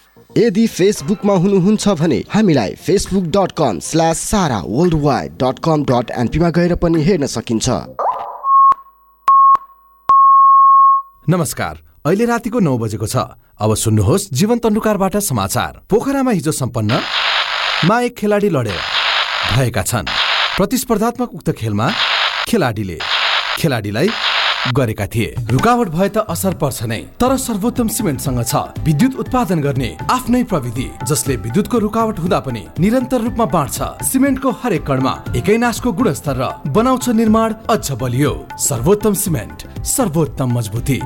यदि 0.37 0.65
फेसबुकमा 0.67 1.33
हुनुहुन्छ 1.35 1.87
भने 1.99 2.17
हामीलाई 2.29 2.75
Facebook 2.79 3.23
dot 3.35 3.51
com 3.51 3.79
slash 3.79 4.19
Sara 4.25 4.59
worldwide 5.03 5.31
dot 5.33 5.59
com 5.59 5.83
dot 5.83 6.11
एनपीमा 6.11 6.49
गएर 6.49 6.75
पनि 6.75 7.01
हेर्न 7.03 7.25
सकिन्छ। 7.27 7.67
नमस्कार 11.29 11.81
अहिले 12.05 12.25
रातिको 12.25 12.59
नौ 12.59 12.77
बजेको 12.77 13.07
छ। 13.07 13.15
अब 13.59 13.75
सुन्नुहोस् 13.75 14.29
जीवन 14.31 14.57
तन्डुकारबाट 14.63 15.17
समाचार। 15.21 15.71
पोखरामा 15.91 16.31
हिजो 16.31 16.51
सम्पन्न 16.51 17.01
मा 17.85 17.99
एक 18.01 18.15
खेलाडी 18.15 18.49
लडेर 18.49 18.81
भएका 19.51 19.83
छन्। 19.83 20.07
प्रतिस्पर्धात्मक 20.57 21.29
उक्त 21.35 21.51
खेलमा 21.59 21.91
खेलाडीले 22.47 22.99
खेलाडीलाई 23.59 24.09
गरेका 24.69 25.05
थिए। 25.07 25.35
रुकावट 25.51 25.87
भए 25.89 26.09
त 26.09 26.17
असर 26.29 26.53
पर्छ 26.61 26.83
नै 26.85 27.01
तर 27.17 27.35
सर्वोत्तम 27.37 27.87
सिमेन्टसँग 27.87 28.41
छ। 28.45 28.53
विद्युत 28.85 29.13
उत्पादन 29.17 29.59
गर्ने 29.61 29.89
आफ्नै 30.11 30.43
प्रविधि 30.43 30.87
जसले 31.09 31.35
विद्युतको 31.35 31.77
रुकावट 31.79 32.19
हुँदा 32.19 32.39
पनि 32.45 32.63
निरन्तर 32.79 33.21
रूपमा 33.21 33.45
बाँड्छ। 33.45 33.77
सिमेन्टको 34.05 34.49
हरेक 34.61 34.85
कणमा 34.85 35.13
एकै 35.35 35.57
नासको 35.57 35.91
गुणस्तर 35.91 36.35
र 36.37 36.43
बनाउँछ 36.69 37.09
निर्माण 37.09 37.49
अझ 37.73 37.91
बलियो। 37.97 38.33
सर्वोत्तम 38.59 39.13
सिमेन्ट 39.17 39.57
सर्वोत्तम 39.81 40.49
मजबुती। 40.57 40.99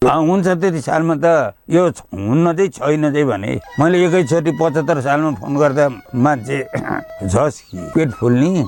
हुन्छ 0.00 0.46
त्यति 0.60 0.80
सालमा 0.80 1.14
त 1.16 1.56
यो 1.68 1.82
हुन्न 2.12 2.52
चाहिँ 2.56 2.70
छैन 2.76 3.04
चाहिँ 3.12 3.24
भने 3.24 3.52
मैले 3.80 3.96
एकैचोटि 4.04 4.52
पचहत्तर 4.60 5.00
सालमा 5.00 5.30
फोन 5.40 5.56
गर्दा 5.56 5.88
मान्छे 6.16 6.58
झस् 7.24 7.60
पेट 7.92 8.10
फुल्ने 8.20 8.64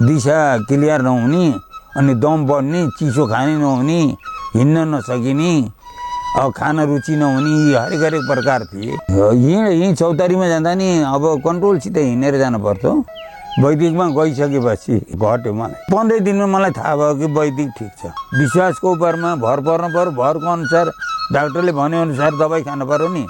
दिशा 0.00 0.38
क्लियर 0.68 1.00
नहुने 1.02 1.44
अनि 2.00 2.14
दम 2.16 2.46
बढ्ने 2.46 2.80
चिसो 2.98 3.26
खाने 3.28 3.56
नहुने 3.58 4.00
हिँड्न 4.56 4.88
नसकिने 4.94 5.52
अब 6.40 6.52
खान 6.56 6.80
रुचि 6.88 7.16
नहुने 7.16 7.50
यी 7.52 7.74
हरेक 7.74 8.02
हरेक 8.02 8.22
प्रकार 8.26 8.64
थिए। 8.64 8.92
यहीँ 9.12 9.56
यहीँ 9.60 9.94
चौतारीमा 9.94 10.48
जाँदा 10.48 10.74
नि 10.80 10.88
अब 11.04 11.24
कन्ट्रोलसित 11.44 11.96
हिँडेर 11.98 12.38
जानु 12.38 12.58
पर्थ्यो। 12.58 12.92
वैदिकमा 13.60 14.06
गइसकेपछि 14.16 14.94
घट्यो 15.12 15.52
मलाई। 15.52 15.92
पन्ध्र 15.92 16.18
दिनमा 16.24 16.46
मलाई 16.46 16.70
थाहा 16.72 16.94
भयो 16.96 17.14
कि 17.20 17.26
वैदिक 17.36 17.68
ठिक 17.78 17.90
छ। 17.98 18.12
विश्वासको 18.40 18.92
उपरमा 18.94 19.34
भर 19.44 19.60
पर्नु 19.60 19.88
पऱ्यो 19.92 20.10
भरको 20.16 20.48
अनुसार 20.52 20.86
डाक्टरले 21.34 21.72
भनेअनुसार 21.72 22.32
दबाई 22.40 22.62
खानु 22.62 22.86
पऱ्यो 22.86 23.08
नि। 23.08 23.26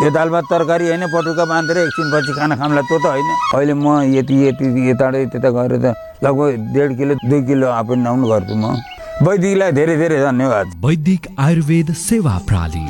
यो 0.00 0.10
दाल 0.14 0.28
भात 0.30 0.44
तरकारी 0.50 0.86
होइन 0.88 1.06
पटुका 1.10 1.44
बाँधेर 1.44 1.78
एकछिनपछि 1.78 2.32
खाना 2.38 2.56
खामला 2.56 2.82
त्यो 2.86 2.98
त 2.98 3.06
होइन। 3.06 3.30
अहिले 3.54 3.74
म 3.74 3.86
यति 4.14 4.34
यति 4.46 4.66
यताबाट 4.90 5.32
त्यता 5.32 5.50
गएर 5.56 5.74
त 5.82 5.94
लगभग 6.24 6.70
डेढ 6.74 6.90
किलो 6.98 7.14
दुई 7.26 7.40
किलो 7.48 7.66
एन्ड 7.66 8.04
डाउन 8.06 8.22
गर्छु 8.30 8.54
म। 8.54 8.78
वैदिकलाई 9.26 9.72
धेरै 9.74 9.96
धेरै 9.98 10.18
धन्यवाद। 10.22 10.66
वैदिक 10.84 11.26
आयुर्वेद 11.46 11.92
सेवा 11.98 12.34
प्रणाली 12.46 12.86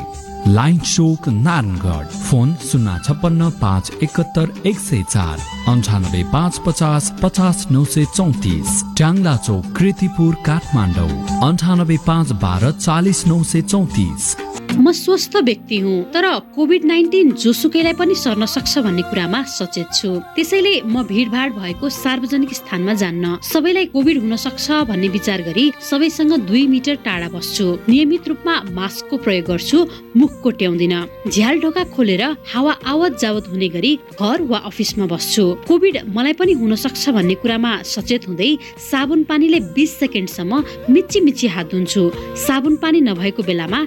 लाइन 0.53 0.77
चोक 0.77 1.27
नारायणगढ 1.29 2.05
फोन 2.27 2.53
शून्य 2.69 2.97
छप्पन्न 3.05 3.49
पाँच 3.61 3.91
एकहत्तर 4.03 4.47
एक 4.69 4.77
सय 4.79 5.01
चार 5.09 5.37
अन्ठानब्बे 5.71 6.23
पाँच 6.33 6.59
पचास 6.65 7.11
पचास 7.23 7.65
नौ 7.71 7.83
सय 7.95 8.05
चौतिस 8.15 8.83
ट्याङ्ला 8.97 9.35
चोक 9.47 9.65
कृतिपुर 9.77 10.35
काठमाडौँ 10.45 11.09
अन्ठानब्बे 11.49 11.97
पाँच 12.05 12.31
बाह्र 12.45 12.71
चालिस 12.77 13.25
नौ 13.27 13.41
सय 13.43 13.61
चौतिस। 13.73 14.35
म 14.77 14.91
स्वस्थ 14.91 15.35
व्यक्ति 15.43 15.77
हुँ 15.79 16.03
तर 16.13 16.27
कोभिड 16.55 16.83
नाइन्टिन 16.85 17.31
जोसुकैलाई 17.33 17.93
पनि 17.93 18.15
सर्न 18.15 18.45
सक्छ 18.45 18.77
भन्ने 18.79 19.01
कुरामा 19.09 19.41
सचेत 19.49 19.93
छु। 19.93 20.09
त्यसैले 20.35 20.73
म 20.85 21.03
भिडभाड 21.03 21.53
भएको 21.53 21.89
सार्वजनिक 21.89 22.53
स्थानमा 22.53 22.93
जान्न 22.93 23.37
सबैलाई 23.43 23.85
कोभिड 23.93 24.17
हुन 24.21 24.35
सक्छ 24.35 24.71
भन्ने 24.89 25.07
विचार 25.09 25.41
गरी 25.41 25.71
सबैसँग 25.81 26.33
दुई 26.47 26.65
मिटर 26.67 26.95
टाढा 27.05 27.27
बस्छु। 27.29 27.65
नियमित 27.89 28.27
रूपमा 28.27 28.55
मास्कको 28.71 29.17
प्रयोग 29.17 29.45
गर्छु 29.47 29.77
मुख 30.15 30.31
कोट्याउँदिन। 30.43 30.95
झ्याल 31.27 31.59
ढोका 31.59 31.83
खोलेर 31.95 32.23
हावा 32.53 32.73
आवत 32.85 33.19
जावत 33.19 33.47
हुने 33.49 33.67
गरी 33.69 33.93
घर 34.21 34.41
वा 34.41 34.57
अफिसमा 34.69 35.05
बस्छु। 35.07 35.45
कोभिड 35.67 35.97
मलाई 36.15 36.33
पनि 36.39 36.53
हुन 36.61 36.75
सक्छ 36.75 37.09
भन्ने 37.09 37.35
कुरामा 37.41 37.73
सचेत 37.83 38.27
हुँदै 38.27 38.51
साबुन 38.89 39.23
पानीले 39.29 39.59
बिस 39.75 39.97
सेकेन्डसम्म 39.99 40.63
मिची 40.89 41.19
मिची 41.19 41.47
हात 41.47 41.71
धुन्छु। 41.71 42.03
साबुन 42.45 42.75
पानी 42.77 43.01
नभएको 43.01 43.43
बेलामा 43.43 43.79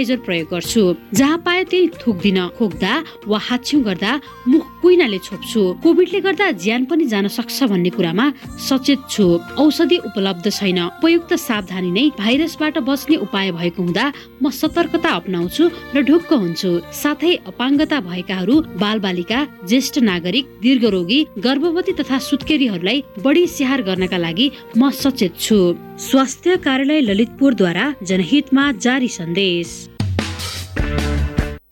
सेनिटाइजर 0.00 0.24
प्रयोग 0.24 0.48
गर्छु। 0.50 0.82
जहाँ 1.14 1.38
पाए 1.44 1.64
त्यही 1.64 1.88
थुक्दिन। 2.00 2.38
खोक्दा 2.58 2.92
वा 3.28 3.38
हाछ्यौँ 3.38 3.82
गर्दा 3.84 4.12
मुख 4.48 4.64
कुइनाले 4.82 5.18
छोप्छु। 5.18 5.60
कोभिडले 5.82 6.20
गर्दा 6.20 6.50
ज्यान 6.56 6.84
पनि 6.88 7.04
जान 7.04 7.28
सक्छ 7.28 7.62
भन्ने 7.68 7.90
कुरामा 7.90 8.26
सचेत 8.68 9.00
छु। 9.10 9.24
औषधि 9.60 9.96
उपलब्ध 10.08 10.46
छैन। 10.50 10.80
उपयुक्त 10.80 11.32
सावधानी 11.36 11.90
नै 11.90 12.04
भाइरसबाट 12.18 12.78
बच्ने 12.80 13.16
उपाय 13.16 13.52
भएको 13.52 13.82
हुँदा 13.82 14.04
म 14.42 14.50
सतर्कता 14.50 15.10
अप्नाउँछु 15.20 15.64
र 15.94 16.02
ढुक्क 16.08 16.32
हुन्छु। 16.32 16.70
साथै 16.92 17.34
अपाङ्गता 17.50 18.00
भएकाहरू 18.00 18.54
बालबालिका 18.80 19.38
ज्येष्ठ 19.68 19.98
नागरिक 20.00 20.44
दीर्घरोगी 20.62 21.20
गर्भवती 21.44 21.92
तथा 22.00 22.18
सुत्केरीहरूलाई 22.18 22.98
बढी 23.20 23.46
स्याहार 23.46 23.80
गर्नका 23.82 24.18
लागि 24.18 24.46
म 24.76 24.90
सचेत 24.92 25.36
छु। 25.36 25.58
स्वास्थ्य 26.00 26.56
कार्यालय 26.64 27.00
ललितपुरद्वारा 27.00 27.84
जनहितमा 28.02 28.64
जारी 28.80 29.08
सन्देश। 29.10 29.89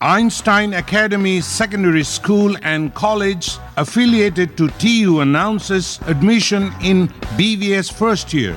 Einstein 0.01 0.73
Academy 0.73 1.41
Secondary 1.41 2.03
School 2.03 2.55
and 2.63 2.93
College, 2.93 3.57
affiliated 3.75 4.55
to 4.57 4.69
TU, 4.79 5.19
announces 5.19 5.99
admission 6.07 6.71
in 6.81 7.09
BVS 7.35 7.91
first 7.91 8.33
year. 8.33 8.55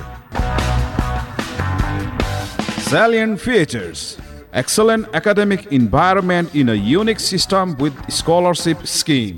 Salient 2.79 3.41
features 3.41 4.17
excellent 4.53 5.07
academic 5.13 5.65
environment 5.71 6.53
in 6.55 6.69
a 6.69 6.75
unique 6.75 7.19
system 7.19 7.75
with 7.77 7.93
scholarship 8.11 8.85
scheme. 8.87 9.35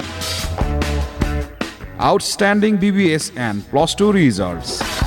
Outstanding 1.99 2.77
BBS 2.77 3.31
and 3.37 3.63
plus 3.69 3.95
2 3.95 4.11
results. 4.11 5.04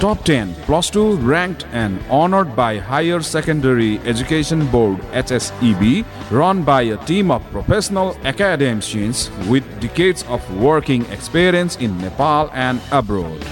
Top 0.00 0.22
10 0.26 0.54
plus 0.66 0.90
2 0.90 1.16
ranked 1.24 1.64
and 1.72 1.98
honored 2.10 2.54
by 2.54 2.76
Higher 2.76 3.22
Secondary 3.22 3.98
Education 4.00 4.66
Board 4.66 4.98
HSEB 5.12 6.04
run 6.30 6.62
by 6.62 6.82
a 6.82 6.98
team 7.06 7.30
of 7.30 7.42
professional 7.50 8.14
academicians 8.22 9.30
with 9.48 9.64
decades 9.80 10.22
of 10.24 10.42
working 10.60 11.06
experience 11.06 11.76
in 11.76 11.96
Nepal 11.96 12.50
and 12.52 12.78
abroad. 12.92 13.42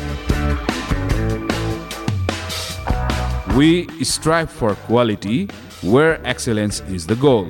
We 3.57 3.89
strive 4.05 4.51
for 4.51 4.75
quality 4.75 5.49
where 5.81 6.21
excellence 6.27 6.81
is 6.91 7.07
the 7.07 7.17
goal. 7.17 7.49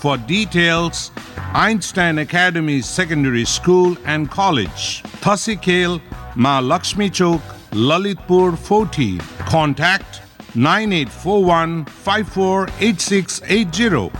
For 0.00 0.16
details, 0.16 1.12
Einstein 1.56 2.18
Academy 2.18 2.82
Secondary 2.82 3.46
School 3.46 3.96
and 4.04 4.30
College, 4.30 5.02
Thasikel, 5.22 6.02
Ma 6.34 6.58
Lakshmi 6.58 7.08
Chowk, 7.08 7.40
Lalitpur 7.70 8.58
40. 8.58 9.16
Contact 9.48 10.20
9841 10.54 11.86
548680. 11.86 14.10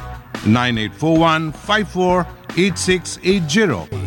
9841 0.46 1.52
548680. 1.52 4.06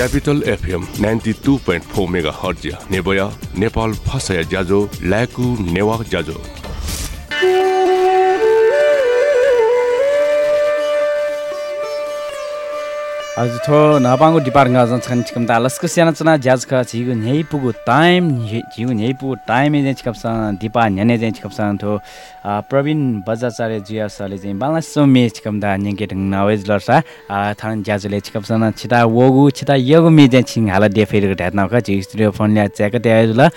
Capital 0.00 0.42
FM 0.48 0.86
ninety 1.00 1.32
two 1.44 1.56
point 1.64 1.84
four 1.86 2.08
megahertz 2.34 2.66
नेबया 2.90 3.24
Nepal 3.60 3.92
फसया 4.06 4.42
ज्याजो 4.52 4.78
ल्याकु 5.02 5.48
नेवा 5.72 5.96
ज्याजो 6.10 6.36
हजुर 13.30 13.58
थो 13.62 13.78
नपाङ्गो 14.02 14.38
department 14.42 14.78
Gajan 14.82 15.00
छन् 15.06 15.22
चिकम 15.22 15.44
त 15.46 15.62
लस्क 15.62 15.86
स्याना 15.86 16.12
चना 16.18 16.36
ज्याज 16.44 16.64
ख 16.66 16.82
झिगु 16.82 17.14
न्याइ 17.14 17.42
पुगु 17.50 17.70
टाइम 17.86 18.22
झिगु 18.74 18.92
न्याइ 18.92 19.12
पुगु 19.20 19.34
टाइम 19.46 19.70
चाहिँ 19.86 19.94
चिकम 20.02 20.14
दिपा 20.58 20.82
न्याने 20.98 21.18
चाहिँ 21.18 21.34
चिकम 21.38 21.76
थो 21.78 21.92
आ, 21.94 22.60
प्रवीण 22.66 23.22
बजाचार्य 23.22 23.80
जिया 23.86 24.08
सरले 24.10 24.38
चाहिँ 24.42 24.56
बाला 24.58 24.80
सोमे 24.82 25.28
चिकम 25.30 25.60
दा 25.62 25.76
न्याङ्के 25.76 26.06
ढङ 26.10 26.20
नवेज 26.34 26.60
लर्सा 26.70 26.96
थान 27.60 27.82
ज्याजुले 27.86 28.20
चिकम 28.26 28.42
सन 28.50 28.70
छिता 28.74 28.98
वगु 29.06 29.44
छिता 29.54 29.74
यगु 29.78 30.10
मे 30.10 30.26
चाहिँ 30.34 30.44
छिङ 30.50 30.68
हाला 30.74 30.88
देफेर 30.98 31.22
ढ्यात 31.38 31.54
नख 31.54 31.74
झिग 31.86 32.00
स्टुडियो 32.02 32.30
फोन 32.34 32.48
ल्या 32.58 32.66
च्याक 32.66 32.94
त्या 32.98 33.16
ल 33.30 33.48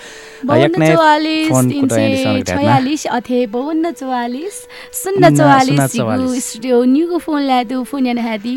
बाउन्न 0.44 0.82
चौवालिस 0.86 1.48
फोन 1.50 1.64
कुटा 1.80 1.96
सय 1.96 2.42
ढ्यात 2.46 3.06
अथे 3.18 3.38
चौवालिस 3.50 3.90
चौवालिस। 3.98 5.90
चिकु 5.92 6.40
स्टुडियो 6.46 6.76
न्युको 6.94 7.18
फोन 7.26 7.40
ल्यादु 7.42 7.82
फोन 7.90 8.06
यान 8.06 8.18
हादी 8.28 8.54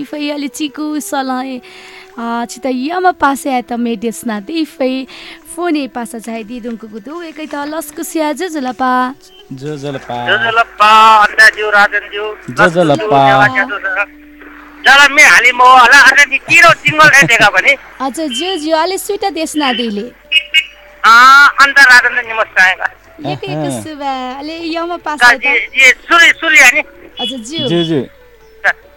छित 2.50 2.66
यम 2.66 3.12
पासे 3.22 3.52
या 3.52 3.62
त 3.62 3.72
मेडियस 3.88 4.20
ना 4.26 4.40
दी 4.48 4.64
फै 4.66 5.06
फोन 5.56 5.76
ए 5.76 5.88
पासा 5.96 6.18
चाहे 6.20 6.44
दी 6.50 6.60
दुङको 6.66 6.88
गुदु 6.94 7.14
एकै 7.30 7.46
त 7.46 7.56
लस्कु 7.74 8.04
स्या 8.04 8.32
जलपा। 8.42 8.92
जो 9.52 9.72
जलपा। 9.84 10.16
जलप्पा 10.28 10.92
अन्दाज्यू 11.24 11.68
राजनज्यू 11.78 12.26
जलप्पा 12.58 13.22
जल 14.86 15.02
मे 15.14 15.24
हाली 15.24 15.52
मो 15.52 15.68
होला 15.68 16.00
अर्का 16.10 16.26
किरो 16.50 16.72
सिङ्गल 16.82 17.12
एटेका 17.22 17.50
भने 17.56 17.72
हजुर 18.02 18.28
ज्यू 18.38 18.52
ज्यू 18.64 18.76
अलि 18.78 18.98
सुइटा 18.98 19.30
देश 19.38 19.56
ना 19.62 19.72
दिले। 19.80 20.06
अन्त 21.64 21.78
राजन 21.92 22.14
नमस्कार 22.28 22.70
एकै 23.32 23.48
एक 23.54 23.66
सुबा 23.84 24.12
अलि 24.40 24.56
यम 24.76 24.92
पासा 25.06 25.34
त 25.34 25.46
ये 25.82 25.88
सुली 26.06 26.30
सुली 26.42 26.60
अनि 26.70 26.82
हजुर 27.20 27.40
ज्यू। 27.50 27.68
जो 27.68 28.00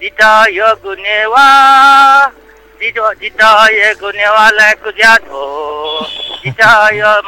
जो 0.00 0.74
जित 3.12 3.40
यो 3.40 3.94
गुनेवा 4.00 4.48
जित 4.50 4.74
जित 6.44 6.60
यो 6.94 7.20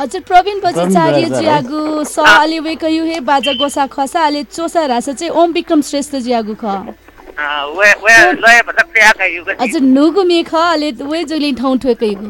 हजुर 0.00 0.20
प्रवीण 0.28 0.58
बजी 0.60 0.74
प्रवीण 0.74 0.92
चार्य 0.92 1.24
बजाचार्य। 1.24 1.40
जियागु 1.40 1.80
स 2.04 2.18
अलि 2.28 2.58
वेक 2.66 2.84
यु 2.84 3.04
हे 3.04 3.18
बाजा 3.30 3.52
गोसा 3.60 3.86
खसा 3.92 4.20
अलि 4.26 4.42
चोसा 4.56 4.84
रासा 4.92 5.12
चाहिँ 5.12 5.32
ओम 5.42 5.52
विक्रम 5.52 5.80
श्रेष्ठ 5.90 6.12
जियागु 6.26 6.54
ख। 6.62 6.64
हजुर 9.60 9.80
नुगु 9.82 10.22
मेख 10.24 10.54
अले 10.54 10.90
वे 11.02 11.22
जोली 11.30 11.52
ठाउँ 11.60 11.78
ठोकैगु 11.84 12.28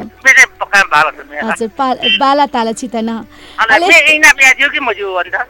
बाला 0.72 2.44
हजुर 2.46 2.88
ताला 2.92 3.16
अन्त 3.58 3.72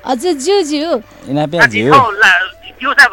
हजुर 0.04 0.32
ज्यू 0.44 0.62
ज्यू 0.70 0.88
यु 2.80 2.92
सब 2.96 3.12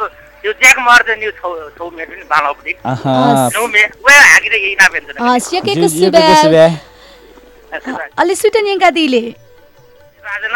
अलि 8.17 8.36
सुटन 8.36 8.67
यङ्का 8.67 8.89
दिले 8.91 9.22
राजन 10.24 10.54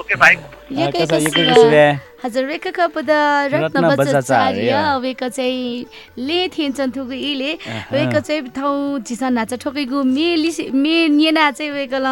ओके 0.00 0.14
भाइ 0.14 0.34
कसा 0.34 1.16
यकेको 1.16 1.16
यके 1.16 1.54
सुबे 1.54 1.86
हजुर 2.24 2.44
रेखा 2.44 2.86
पद 2.88 3.10
रत्न 3.52 3.84
बच्चाचार्य। 3.84 4.72
वेक 5.02 5.22
चाहिँ 5.24 5.86
ले 6.16 6.48
थिएन्छन् 6.48 6.92
थुगु 6.96 7.12
इले। 7.12 7.52
वेक 7.92 8.16
चाहिँ 8.16 8.42
ठाउँ 8.56 9.00
झिसन 9.04 9.32
नाच 9.32 9.52
ठोकेगु 9.60 10.02
मे 10.02 10.28
लिस 10.36 10.72
मे 10.72 11.08
निना 11.08 11.50
चाहिँ 11.50 11.72
वेकल 11.72 12.06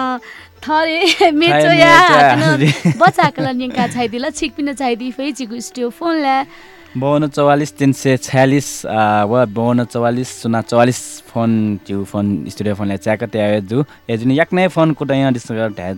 थरे 0.60 1.30
मे 1.32 1.48
थाय 1.48 1.62
चोया 1.64 2.36
मेचा। 2.36 2.92
बचाकल 3.00 3.46
निका 3.56 3.86
छाइदिला 3.88 4.30
छिक 4.30 4.52
पिन 4.52 4.74
छाइदि 4.76 5.10
फेचिगु 5.16 5.60
स्टियो 5.60 5.88
फोन 5.90 6.14
ला 6.22 6.44
बाउन्न 6.92 7.26
चौवालिस 7.32 7.72
तिन 7.78 7.92
सय 7.96 8.16
छयालिस 8.20 8.66
वा 9.32 9.44
बाउन्न 9.56 9.84
चौवालिस 9.92 10.28
शून्य 10.42 10.60
चौवालिस 10.70 11.00
फोन 11.32 11.50
त्यो 11.86 12.02
फोन 12.04 12.26
स्टुडियो 12.52 12.74
फोनले 12.76 12.96
च्याक 13.00 13.24
त्या 13.32 13.58
जु। 13.64 13.82
एजुन 14.12 14.30
याक्नै 14.30 14.66
फोन 14.68 14.92
कुटा 14.92 15.14
यहाँ 15.14 15.32
डिस्क 15.32 15.52
ढ्याज 15.76 15.96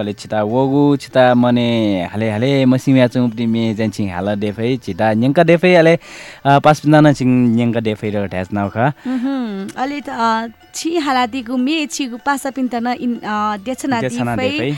अले 0.00 0.12
छिता 0.18 0.42
वगु 0.42 0.82
छिता 1.02 1.34
मने 1.38 1.68
हाले 2.12 2.30
हाले 2.30 2.50
मसिम्या 2.66 3.06
चुप्टी 3.14 3.46
मे 3.46 3.62
जान्छि 3.78 4.08
हाल 4.10 4.34
देफै 4.42 4.76
छिता 4.82 5.12
न्यङ्क 5.22 5.38
देफै 5.54 5.74
अले 5.82 5.94
पाँच 6.64 6.76
पिन्दाना 6.82 7.12
छिङ 7.14 7.28
न्यङ्क 7.54 7.76
देफै 7.86 8.10
र 8.10 8.26
ढ्याज 8.34 8.48
नाउखा 8.58 8.86
अलि 9.78 10.00
त 10.02 10.08
अ, 10.10 10.50
छि 10.74 10.98
मे 11.62 11.86
छिगु 11.86 12.18
पासा 12.26 12.50
पिन्तन 12.50 12.86
इन 12.98 13.12
देछना 13.62 14.00
दिफै। 14.02 14.70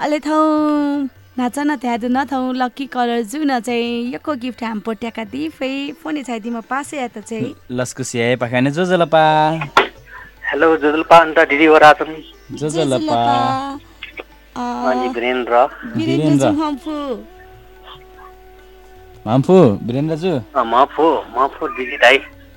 अहिले 0.00 0.18
ठाउँ 1.40 1.64
नाचन 1.64 1.74
त्यादु 1.80 2.08
न 2.12 2.24
ठाउँ 2.28 2.52
लक्की 2.54 2.86
कलर 2.92 3.22
जु 3.24 3.38
न 3.48 3.60
चाहिँ 3.64 4.12
यको 4.14 4.32
गिफ्ट 4.44 4.62
हाम 4.64 4.80
पोट्याका 4.84 5.24
दि 5.32 5.48
फै 5.56 5.96
फोने 6.02 6.22
छाइदि 6.28 6.50
म 6.50 6.60
पासे 6.68 7.00
या 7.00 7.08
त 7.08 7.24
चाहिँ। 7.24 7.54
लस्कुसिया 7.72 8.36
पाखाने 8.36 8.70
जो 8.76 8.84
जलपा 8.84 9.22
हेलो 10.52 10.66
जुजुल्पा 10.76 11.16
अन्त 11.16 11.38
दिदी 11.48 11.66
वराछन् 11.72 12.12
जो 12.60 12.68
जलपा 12.68 13.20
अनि 14.52 15.08
वीरेन्द्र। 15.16 15.54
वीरेन्द्र 15.96 16.46
हम्फु। 16.60 16.96
माम्फु 19.26 19.56
वीरेन्द्रजु 19.88 20.32
अ, 20.36 20.62
म 20.64 20.84
फो 20.92 21.06
म 21.36 21.46
फो 21.56 21.68
दिदी 21.76 21.96
दाइ 22.04 22.16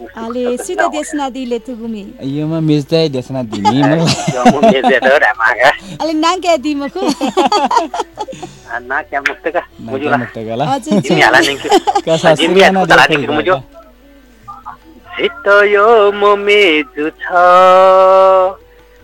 आले 0.00 0.56
सिधा 0.56 0.86
देशना 0.96 1.28
दिले 1.30 1.58
थुगुमे 1.66 2.02
योमा 2.24 2.58
मिच्दै 2.68 3.08
देसना 3.16 3.42
दिमी 3.52 3.78
म 3.84 3.92
या 4.34 4.42
म 4.48 4.54
मेजे 4.64 4.98
त 4.98 5.08
रामागा 5.24 5.70
अले 6.00 6.12
नाङ्क्या 6.24 6.56
दिमको 6.64 7.00
ना 8.90 9.02
क्या 9.02 9.20
मुक्तका 9.20 9.62
मुजुला। 9.82 10.16
मुक्तकाला। 10.16 10.64
हजुर 10.64 11.00
जिमी 11.04 11.20
हाला 11.20 11.40
नि 11.40 11.54
सिरियाना 12.40 12.80
हात 12.80 13.10
देख्दै 13.10 13.16
मुजु 13.16 13.34
मुजु 13.36 13.56
सित 15.16 15.46
यो 15.74 15.88
म 16.16 16.22
मेजु 16.46 17.06
छ। 17.20 17.24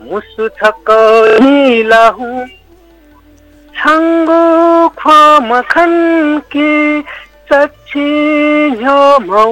मुसु 0.00 0.48
छ 0.56 0.70
कहिला 0.88 2.04
हुँ। 2.16 2.46
छङ्गो 3.74 4.42
ख्वा 4.98 5.20
मखन 5.50 5.92
के 6.52 6.70
सच्ची 7.50 8.08
झ्यो 8.76 9.00
मौ 9.26 9.44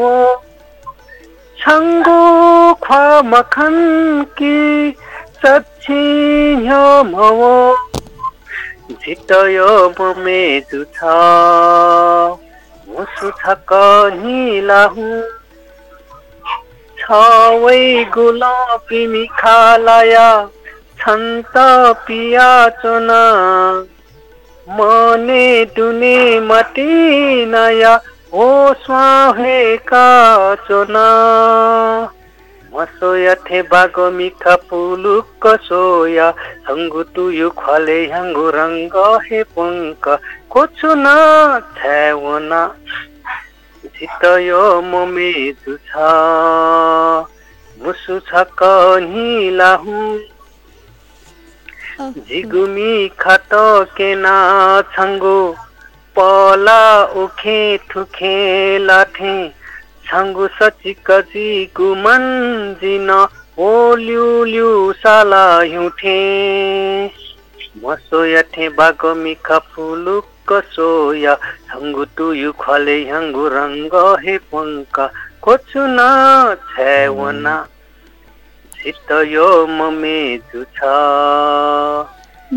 छङ्गो 1.64 2.22
ख्वा 2.84 3.04
मखन 3.32 3.76
के 4.38 4.56
सच्ची 5.44 6.02
झ्यो 6.64 6.88
मौ 7.12 7.28
झिटयो 8.96 9.70
म 9.98 10.10
मेजु 10.24 10.82
छ 10.96 11.14
मुसु 12.88 13.30
छ 13.40 13.54
कहिला 13.72 14.82
हुँ 14.96 15.22
छवै 17.00 17.80
गुलाबी 18.18 19.06
मिखालया 19.14 20.28
छन्त 21.00 21.56
पिया 22.06 22.50
चोना 22.82 23.22
मने 24.66 25.46
दुने 25.76 26.16
मटी 26.52 26.90
चोना 30.68 31.06
मसोयथे 32.74 33.62
बागो 33.62 34.10
मिठा 34.10 34.54
पुलुक 34.56 35.46
सोया। 35.66 36.28
हङ्गु 36.68 37.02
तुयु 37.14 37.50
ख्वाले 37.50 37.98
हङ्गु 38.14 38.46
रङ्ग 38.50 38.96
हे 39.26 39.42
पङ्क। 39.54 40.08
कोछु 40.50 40.90
न 40.94 41.06
छ्यावना 41.78 42.62
झिटयो 43.86 44.64
ममेजु 44.90 45.76
छ। 45.88 46.10
मुसु 47.84 48.18
छ 48.18 48.44
कहिला 48.62 49.74
हुँ। 49.74 50.18
झिगुमी 52.00 53.08
खत 53.08 53.54
केना 53.96 54.34
छङ्गु। 54.96 55.38
पला 56.16 56.82
उखे 57.22 57.60
थुखे 57.90 58.36
लाथे 58.86 59.34
छङ्गु 60.06 60.46
सची 60.58 60.92
कजी 61.06 61.48
गुमन 61.76 62.24
जिन 62.80 63.10
ओ 63.10 63.70
लिउ 63.96 64.28
लिउ 64.44 64.70
साला 65.02 65.44
हिउँठे। 65.60 66.16
मसोयठे 67.84 68.68
बागो 68.78 69.14
मिखा 69.24 69.58
फुलुक 69.74 70.52
सोया 70.74 71.34
हङ्गु 71.74 72.04
तुयु 72.16 72.50
खले 72.62 72.98
हङ्गु 73.10 73.44
रङ्ग 73.58 73.94
हे 74.24 74.38
पङ्क 74.52 74.96
कोछु 75.44 75.82
न 75.86 76.56
छेवना 76.72 77.54
सित 78.78 79.10
यो 79.34 79.48
ममेजु 79.76 80.64
छ। 80.76 80.78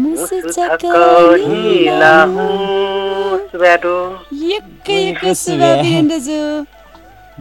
मुसु 0.04 0.36
छ 0.54 0.56
कहिला 0.84 2.16
हुँ 2.34 3.38
सुब्याडो 3.52 3.96
यक्कै 4.54 4.98
यक्कै 5.10 5.34
सुबा 5.44 5.70
वीरेन्द्रजु 5.82 6.40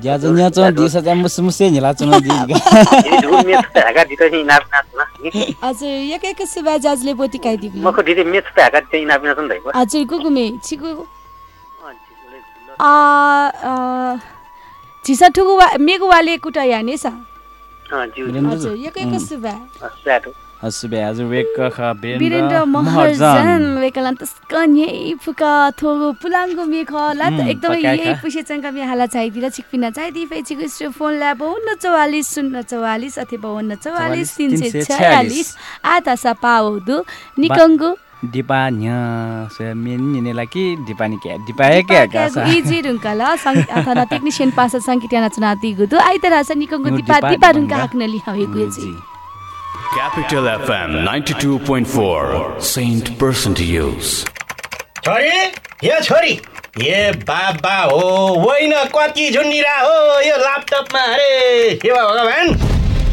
ज्याजो 0.02 0.28
न्याचो 0.36 0.60
दिस 0.76 0.96
चाहिँ 0.96 1.20
मुसु 1.22 1.40
मुसे 1.42 1.64
झिला 1.70 1.90
चुन 1.98 2.12
दिगा। 2.20 2.44
दिदी 2.44 3.16
ढुल 3.24 3.36
मेच 3.48 3.64
त 3.74 3.76
हागा 3.86 4.02
दित 4.12 4.22
नि 4.32 4.42
नाप 4.44 4.64
नाच 4.72 4.86
न। 4.96 5.00
हजुर 5.64 5.94
यक्कै 6.12 6.46
सुबा 6.46 6.76
जाजले 6.84 7.12
बोटी 7.20 7.38
काइदिगु 7.44 7.76
मको 7.86 8.00
दिदी 8.08 8.22
मेच 8.32 8.46
त 8.56 8.58
हागा 8.60 8.80
चाहिँ 8.92 9.06
नाप 9.06 9.20
नाच 9.24 9.38
न 9.40 9.48
दैको 9.48 9.68
हजुर 9.74 10.04
गुगुमे 10.12 10.46
छिगु 10.64 10.90
आ 12.76 12.92
आ, 13.64 13.72
झिसा 15.04 15.28
ठुगु 15.32 15.52
वा 15.56 15.66
मेगु 15.80 16.06
वाले 16.08 16.36
कुटा 16.44 16.62
याने 16.76 16.96
सा 17.00 17.12
सुबा 19.28 19.54
हसुबे 20.62 21.00
हजुर 21.02 21.26
वेक 21.28 21.56
ख 21.76 21.78
वीरेन्द्र 22.02 22.64
महर्जन 22.64 23.62
वेकलन 23.80 24.14
तस्कन्ये 24.20 24.86
फुका 25.24 25.52
थो 25.76 25.88
पुलाङ्गो 26.22 26.64
मेख 26.64 26.92
ला 27.20 27.28
त 27.28 27.44
एकदमै। 27.52 27.80
यही 27.84 28.14
पुसे 28.22 28.42
चङ्का 28.48 28.70
मे 28.72 28.82
हाला 28.90 29.06
चाहिदिला 29.14 29.48
छिकपिना 29.56 29.90
चाहिदि 29.96 30.24
फेचिको 30.32 30.64
स्टो 30.74 30.88
फोन 30.96 31.12
ल्या 31.20 31.32
बाउन्न 31.42 31.74
चौवालिस 31.82 32.26
शून्य 32.34 32.62
चौवालिस 32.72 33.18
अथवा 33.18 33.38
बाउन्न 33.44 33.74
चौवालिस 33.84 34.36
तिन 34.36 34.56
सय 34.56 34.82
छयालिस 34.88 35.48
आधा 35.92 36.14
सा 36.24 36.32
पाउँदु 36.40 36.96
निकङ्गु 37.44 37.90
दिपा 38.32 38.60
न्या 38.72 38.98
से 39.52 39.72
मेन 39.76 40.00
निनेला 40.12 40.44
कि 40.48 40.64
दिपा 40.88 41.06
नि 41.06 41.16
के 41.20 41.36
दिपा 41.46 41.64
है 41.72 41.82
के 41.84 42.06
का 42.14 42.28
सा 42.32 42.44
इजी 42.56 42.80
रुङ्कल 42.88 43.20
अथवा 43.20 44.04
टेक्निसियन 44.12 44.50
पास 44.56 44.76
सङ्गीत्याना 44.88 45.28
चुनाती 45.36 45.72
गुदु 45.82 45.96
आइतरा 46.00 46.42
सा 46.48 46.54
निकङ्गु 46.64 46.96
दिपा 46.96 47.20
दिपा 47.28 47.50
रुङ्का 47.50 47.76
दिपा। 47.76 47.82
हाक्नली 47.82 48.20
हवेगु 48.26 48.70
जी 48.78 48.88
Capital 49.96 50.44
FM 50.44 50.90
92.4 51.04 52.60
Saint 52.60 53.06
Person 53.18 53.54
to 53.54 53.64
Use. 53.64 54.26
छोरी 55.04 55.30
यो 55.88 56.00
छोरी 56.04 56.32
ए 56.84 57.12
बाबा 57.24 57.76
हो 57.92 58.00
होइन 58.42 58.72
कति 58.92 59.30
झुन्डिरा 59.30 59.76
हो 59.78 59.96
यो 60.20 60.36
ल्यापटपमा 60.36 61.00
अरे 61.12 61.30
सेवा 61.82 62.02
भगवान्। 62.08 62.48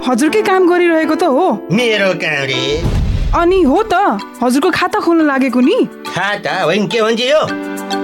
हजुरकै 0.09 0.41
काम 0.49 0.67
गरिरहेको 0.69 1.15
त 1.15 1.23
हो। 1.23 1.45
मेरो 1.71 2.11
काम 2.19 2.43
रे। 2.51 2.61
अनि 3.31 3.59
हो 3.63 3.79
त 3.87 3.95
हजुरको 4.43 4.69
खाता 4.79 4.99
खोल्न 5.07 5.21
लागेको 5.27 5.59
नि? 5.63 5.77
खाता 6.11 6.53
होइन 6.63 6.83
के 6.91 6.99
भन्छ 7.01 7.21
यो? 7.21 7.41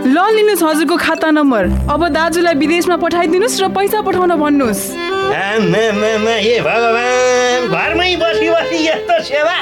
ल 0.07 0.17
लिनुहोस् 0.39 0.63
हजुरको 0.63 0.95
खाता 1.03 1.27
नम्बर। 1.35 1.63
अब 1.91 2.01
दाजुलाई 2.15 2.55
विदेशमा 2.63 2.95
पठाइदिनुहोस् 3.03 3.59
र 3.59 3.63
पैसा 3.75 3.99
पठाउन 4.07 4.31
भन्नुहोस्। 4.39 4.81
ए 5.35 6.59
भगवान्। 6.63 7.38
घरमै 7.67 8.15
बसी 8.15 8.49
बसी 8.49 8.85
यस्तो 8.87 9.21
सेवा। 9.23 9.57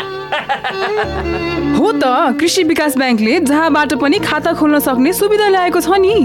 हो 1.77 1.91
त 1.91 2.03
कृषि 2.39 2.63
विकास 2.63 2.97
ब्याङ्कले 2.97 3.39
जहाँबाट 3.49 3.93
पनि 4.01 4.19
खाता 4.19 4.53
खोल्न 4.53 4.79
सक्ने 4.79 5.13
सुविधा 5.13 5.47
ल्याएको 5.47 5.79
छ 5.81 5.99
नि। 5.99 6.15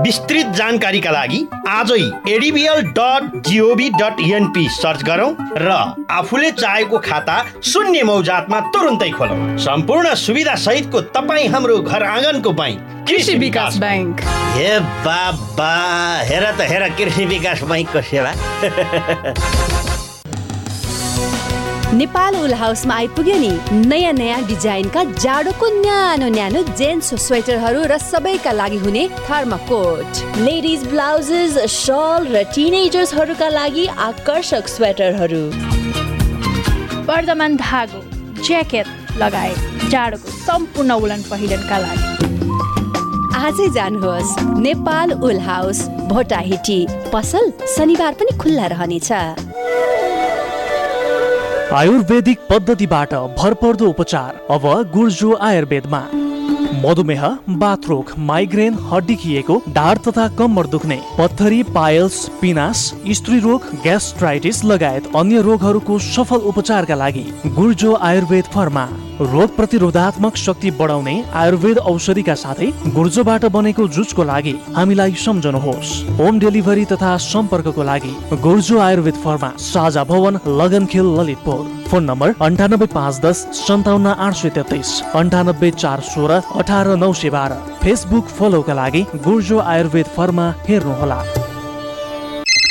विस्तृत 0.00 0.46
जानकारीका 0.56 1.10
लागि 1.10 1.38
आजै 1.68 2.02
ADBL 2.32 2.80
dot 2.98 3.22
gov 3.48 3.88
dot 4.00 4.20
NP 4.20 4.68
search 4.72 5.02
गरौँ 5.04 5.32
र 5.56 5.70
आफूले 6.10 6.50
चाहेको 6.52 6.98
खाता 6.98 7.36
शून्य 7.62 8.02
मौजातमा 8.02 8.60
तुरुन्तै 8.72 9.10
खोलौँ। 9.18 9.58
सम्पूर्ण 9.58 10.14
सुविधा 10.14 10.54
सहितको 10.64 11.00
तपाईँ 11.16 11.48
हाम्रो 11.48 11.76
घर 11.78 12.02
आँगनको 12.02 12.50
बैङ्क 12.52 13.04
कृषि 13.08 13.34
विकास 13.44 13.78
ब्याङ्क। 13.78 14.20
हे 14.56 14.78
बाबा 15.04 15.72
हेर 16.30 16.44
त 16.50 16.70
हेर 16.70 16.88
कृषि 16.96 17.24
विकास 17.26 17.62
बैङ्कको 17.64 18.00
सेवा। 18.10 18.32
नेपाल 22.00 22.36
उल 22.36 22.52
हाउसमा 22.54 22.94
आइपुग्यो 22.94 23.36
नि। 23.38 23.48
नयाँ 23.88 24.12
नयाँ 24.12 24.40
डिजाइनका 24.46 25.02
जाडोको 25.20 25.66
न्यानो 25.70 26.28
न्यानो 26.28 26.62
जेन्ट्स 26.72 27.14
स्वेटरहरू 27.24 27.82
र 27.92 27.98
सबैका 28.00 28.52
लागि 28.52 28.76
हुने 28.84 29.02
थर्माकोट 29.28 30.40
लेडिज 30.40 30.86
ब्लाउजेस 30.88 31.58
सल 31.74 32.28
र 32.32 32.42
टिनेजर्सहरूका 32.54 33.48
लागि 33.48 33.84
आकर्षक 34.08 34.68
स्वेटरहरू। 34.76 35.42
वर्धमान 37.04 37.56
धागो 37.60 38.00
ज्याकेट 38.40 38.86
लगायत 39.20 39.60
जाडोको 39.92 40.28
सम्पूर्ण 40.40 40.90
उलन 41.04 41.22
पहिरनका 41.30 41.78
लागि। 41.84 42.08
आजै 43.44 43.68
जानुहोस् 43.76 44.32
नेपाल 44.64 45.12
उल 45.20 45.38
हाउस 45.50 45.84
भोटाहिटी। 46.08 46.80
पसल 47.12 47.52
शनिबार 47.76 48.12
पनि 48.16 48.38
खुल्ला 48.40 48.66
रहनेछ। 48.74 49.12
आयुर्वेदिक 51.74 52.38
पद्धतिबाट 52.50 53.12
भरपर्दो 53.38 53.86
उपचार 53.86 54.46
अब 54.50 54.64
गुर्जो 54.92 55.34
आयुर्वेदमा। 55.40 56.00
मधुमेह 56.80 57.24
बाथरोग 57.60 58.10
माइग्रेन 58.18 58.74
हड्डी 58.90 59.14
खिएको 59.14 59.56
ढाड 59.68 59.98
तथा 59.98 60.26
कम्मर 60.36 60.66
दुख्ने 60.66 60.98
पत्थरी 61.18 61.62
पायल्स 61.74 62.14
पिनास 62.40 62.84
स्त्री 63.10 63.38
रोग 63.38 63.64
ग्यास्ट्राइटिस 63.82 64.62
लगायत 64.64 65.10
अन्य 65.16 65.40
रोगहरूको 65.42 65.98
सफल 65.98 66.46
उपचारका 66.50 66.94
लागि 66.94 67.24
गुर्जो 67.56 67.94
आयुर्वेद 68.02 68.44
फर्मा 68.54 68.84
रोग 69.22 69.56
प्रतिरोधात्मक 69.56 70.36
शक्ति 70.36 70.70
बढाउने 70.78 71.16
आयुर्वेद 71.34 71.78
औषधिका 71.90 72.34
साथै 72.44 72.70
गुर्जोबाट 72.94 73.44
बनेको 73.56 73.88
जुसको 73.88 74.24
लागि 74.24 74.54
हामीलाई 74.76 75.12
सम्झनुहोस्। 75.24 75.92
होम 76.18 76.38
डेलिभरी 76.40 76.84
तथा 76.92 77.16
सम्पर्कको 77.26 77.82
लागि 77.82 78.14
गुर्जो 78.42 78.78
आयुर्वेद 78.78 79.20
फर्मा 79.24 79.52
साझा 79.66 80.04
भवन 80.04 80.40
लगनखेल 80.62 81.14
ललितपुर। 81.18 81.79
फोन 81.90 82.04
नम्बर 82.04 82.34
अन्ठानब्बे 82.42 82.86
पाँच 82.86 83.18
दस 83.20 83.38
सन्ताउन्न 83.58 84.06
आठ 84.26 84.34
सय 84.34 84.50
तेत्तिस 84.56 84.90
अन्ठानब्बे 85.20 85.70
चार 85.72 86.00
सोह्र 86.06 86.38
अठार 86.60 86.94
नौ 86.96 87.12
सय 87.12 87.30
बाह्र। 87.30 87.58
फेसबुक 87.82 88.26
फलोका 88.38 88.74
लागि 88.74 89.02
गुर्जो 89.24 89.58
आयुर्वेद 89.66 90.06
फर्मा 90.16 90.50
हेर्नुहोला। 90.68 91.18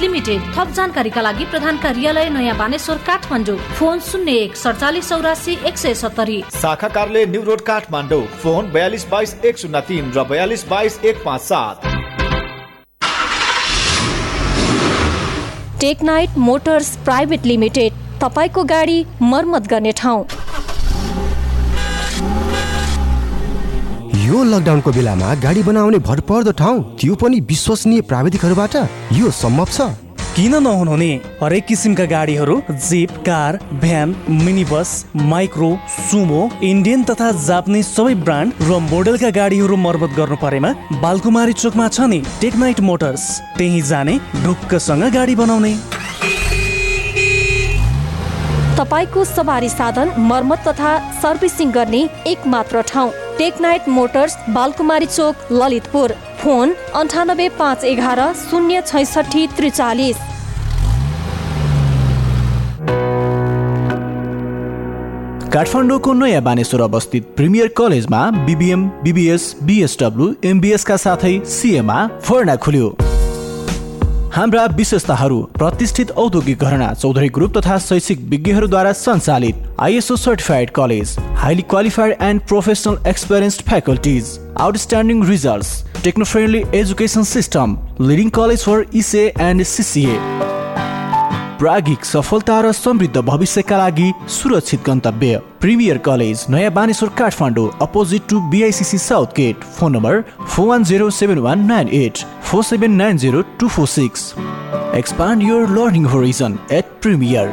लिमिटेड 0.00 0.40
थप 0.56 0.72
जानकारीका 0.76 1.20
लागि 1.20 1.44
प्रधान 1.50 1.78
कार्यालय 1.78 2.28
नयाँ 2.30 2.56
बानेश्वर 2.58 2.98
काठमाडौँ 3.06 3.56
फोन 3.78 4.00
शून्य 4.00 4.32
एक 4.38 4.56
सडचालिस 4.56 5.08
चौरासी 5.08 5.58
एक 5.66 5.76
सय 5.78 5.94
सत्तरी। 5.94 6.42
शाखा 6.52 6.88
कार्यालय 6.88 7.26
न्यू 7.26 7.42
रोड 7.44 7.60
काठमाडौँ 7.66 8.22
फोन 8.42 8.70
बयालिस 8.72 9.08
बाइस 9.10 9.34
एक 9.44 9.58
शून्य 9.58 9.80
तिन 9.88 10.12
र 10.16 10.24
बयालिस 10.30 10.68
बाइस 10.68 10.98
एक 11.04 11.24
पाँच 11.24 11.40
सात। 11.42 11.92
टेकनाइट 15.80 16.38
मोटर्स 16.38 16.96
प्राइभेट 17.04 17.46
लिमिटेड 17.46 17.92
तपाईँको 18.22 18.62
गाडी 18.64 19.04
मर्मत 19.22 19.66
गर्ने 19.68 19.92
ठाउँ। 19.96 20.24
यो 24.14 24.42
लकडाउनको 24.44 24.90
बेलामा 24.92 25.28
गाडी 25.42 25.62
बनाउने 25.62 25.98
भरपर्दो 26.06 26.52
ठाउँ 26.54 26.82
त्यो 27.00 27.14
पनि 27.20 27.38
विश्वसनीय 27.50 28.00
प्राविधिकहरूबाट 28.10 28.74
यो 29.12 29.30
सम्भव 29.34 29.68
छ। 29.68 29.86
किन 30.36 30.54
नहुनु 30.62 30.94
नि 30.96 31.10
हरेक 31.42 31.64
किसिमका 31.66 32.04
गाडीहरू 32.12 32.56
jeep 32.86 33.10
car 33.26 33.58
van 33.82 34.14
mini 34.44 34.64
bus 34.70 34.90
micro 35.32 35.70
Sumo 35.96 36.42
Indian 36.62 37.02
तथा 37.10 37.30
जापानिज 37.46 37.86
सबै 37.88 38.14
ब्रान्ड 38.22 38.62
र 38.62 38.78
मोडलका 38.86 39.30
गाडीहरू 39.38 39.76
मर्मत 39.86 40.16
गर्नु 40.16 40.36
परेमा 40.44 40.70
बालकुमारी 41.02 41.52
चोकमा 41.62 41.88
छ 41.88 42.08
नि 42.12 42.22
टेकनाइट 42.40 42.80
मोटर्स। 42.90 43.28
त्यही 43.58 43.82
जाने 43.90 44.18
ढुक्कसँग 44.44 45.04
गाडी 45.14 45.34
बनाउने। 45.42 45.74
तपाईँको 48.74 49.24
सवारी 49.24 49.68
साधन 49.68 50.08
मर्मत 50.20 50.62
तथा 50.68 50.92
सर्भिसिङ 51.14 51.70
गर्ने 51.72 51.98
एक 52.26 52.46
मात्र 52.46 52.80
ठाउँ। 52.82 53.10
Techknight 53.38 53.88
motors 53.88 54.36
Balkumari 54.50 55.06
Chowk 55.06 55.52
Lalitpur. 55.52 56.12
Phone 56.40 56.74
अन्ठानब्बे 56.94 57.48
पाँच 57.58 57.84
एघार 57.84 58.22
शून्य 58.40 58.82
छैसठी 58.86 59.46
त्रिचालिस। 59.56 60.16
काठमाडौँको 65.54 66.12
नयाँ 66.14 66.42
बानेश्वर 66.42 66.80
अवस्थित 66.82 67.32
प्रिमियर 67.36 67.68
कलेजमा 67.76 68.30
बिबिएम 68.46 68.88
बिबिएस 69.04 69.54
एमबिएसका 70.44 70.96
साथै 70.98 71.38
सिएमा 71.48 72.06
फर्ना 72.20 72.56
खुल्यो। 72.58 72.94
हाम्रा 74.34 74.64
विशेषताहरू 74.76 75.40
प्रतिष्ठित 75.58 76.10
औद्योगिक 76.18 76.62
घरना 76.64 76.92
चौधरी 76.94 77.28
ग्रुप 77.34 77.56
तथा 77.56 77.76
शैक्षिक 77.78 78.20
विज्ञहरूद्वारा 78.30 78.92
सञ्चालित 78.92 79.54
ISO 79.80 80.16
certified 80.16 80.70
college 80.74 81.14
highly 81.42 81.62
qualified 81.70 82.14
and 82.20 82.40
professional 82.48 82.96
experienced 83.08 83.62
faculties 83.68 84.38
outstanding 84.60 85.22
results 85.28 86.02
techno 86.04 86.24
friendly 86.24 86.64
education 86.80 87.22
system 87.28 87.76
leading 88.00 88.30
college 88.40 88.64
for 88.64 88.84
ECA 88.94 89.26
and 89.40 89.62
CCA 89.68 90.18
प्रागिक 91.58 92.04
सफलता 92.04 92.60
र 92.60 92.72
समृद्ध 92.72 93.20
भविष्यका 93.22 93.76
लागि 93.78 94.12
सुरक्षित 94.30 94.80
गन्तव्य। 94.86 95.40
प्रिमियर 95.60 95.98
कलेज 96.06 96.44
नयाँ 96.50 96.72
Baneshwor 96.72 97.08
Kathmandu 97.18 97.68
opposite 97.82 98.22
to 98.30 98.40
BICC 98.50 98.98
south 98.98 99.36
gate. 99.36 99.64
Phone 99.76 99.92
number 99.92 100.20
four 100.46 100.66
one 100.68 100.84
zero 100.84 101.10
seven 101.10 101.38
one 101.38 101.64
nine 101.66 101.88
eight 101.94 102.18
four 102.44 102.64
seven 102.64 102.92
nine 102.94 103.18
zero 103.18 103.42
two 103.60 103.68
four 103.68 103.86
six. 103.88 104.34
Expand 104.96 105.42
your 105.42 105.68
learning 105.70 106.04
horizon 106.06 106.58
at 106.72 106.92
premier 107.02 107.52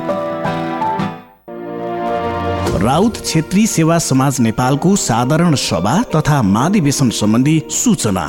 Raut 2.83 3.17
Chhetri 3.17 3.65
Seva 3.67 3.97
Samaj 4.01 4.39
नेपालको 4.41 4.95
साधारण 4.97 5.55
सभा 5.61 6.01
तथा 6.15 6.41
महाधिवेशन 6.43 7.09
सम्बन्धी 7.09 7.61
सूचना। 7.71 8.25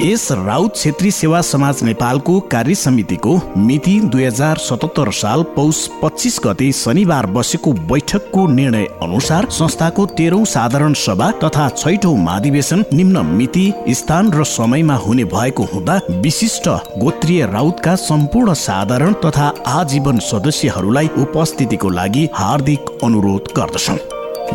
यस 0.00 0.26
राउत 0.32 0.72
क्षेत्री 0.72 1.10
सेवा 1.10 1.40
समाज 1.40 1.82
नेपालको 1.84 2.38
कार्य 2.52 2.74
समितिको 2.74 3.34
मिति 3.56 3.98
दुई 4.12 4.24
हजार 4.24 4.58
सतहत्तर 4.58 5.10
साल 5.12 5.42
पौष 5.56 5.86
पच्चिस 6.02 6.38
गते 6.44 6.70
शनिबार 6.72 7.26
बसेको 7.36 7.72
बैठकको 7.90 8.46
निर्णय 8.48 8.86
अनुसार 9.02 9.48
संस्थाको 9.58 10.06
तेह्रौं 10.16 10.44
साधारण 10.44 10.94
सभा 11.02 11.30
तथा 11.44 11.68
छैठौं 11.68 12.16
महाधिवेशन 12.16 12.84
निम्न 12.92 13.24
मिति 13.26 13.72
स्थान 13.90 14.32
र 14.32 14.44
समयमा 14.46 14.96
हुने 15.04 15.24
भएको 15.34 15.68
हुँदा 15.74 16.00
विशिष्ट 16.22 16.68
गोत्रीय 16.98 17.44
राउतका 17.52 17.94
सम्पूर्ण 18.00 18.54
साधारण 18.64 19.12
तथा 19.24 19.52
आजीवन 19.76 20.18
सदस्यहरूलाई 20.32 21.08
उपस्थितिको 21.22 21.90
लागि 21.90 22.28
हार्दिक 22.34 22.98
अनुरोध 23.04 23.52
गर्दछौँ 23.56 23.98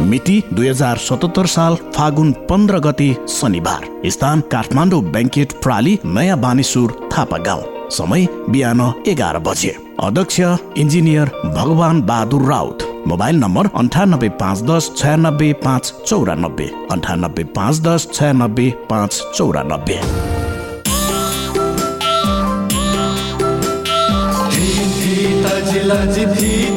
मिति 0.01 0.41
दुई 0.53 0.67
हजार 0.67 0.97
सतहत्तर 0.97 1.45
साल 1.45 1.75
फागुन 1.95 2.31
पन्ध्र 2.49 2.79
गते 2.79 3.15
शनिबार। 3.29 3.87
स्थान 4.05 4.41
काठमाडौँ 4.41 5.01
ब्याङ्केट 5.03 5.53
प्राली 5.63 5.97
नयाँ 6.05 6.37
बानेश्वर 6.39 6.91
थापा 7.13 7.37
गाउँ। 7.37 7.89
समय 7.89 8.27
बिहान 8.49 8.81
एघार 9.07 9.39
बजे। 9.39 9.75
अध्यक्ष 9.99 10.39
इन्जिनियर 10.77 11.31
भगवान 11.55 12.01
बहादुर 12.01 12.49
राउत। 12.49 12.87
मोबाइल 13.07 13.35
नम्बर 13.35 13.69
अन्ठानब्बे 13.75 14.29
पाँच 14.39 14.61
दस 14.61 14.91
छयानब्बे 14.97 15.51
पाँच 15.65 15.93
चौरानब्बे। 16.07 16.71
अन्ठानब्बे 16.91 17.43
पाँच 17.55 17.79
दस 17.79 18.09
छयानब्बे 18.13 18.69
पाँच 18.89 19.23
चौरानब्बे। 19.35 19.99
तजिलज 25.43 26.17
थी 26.35 26.68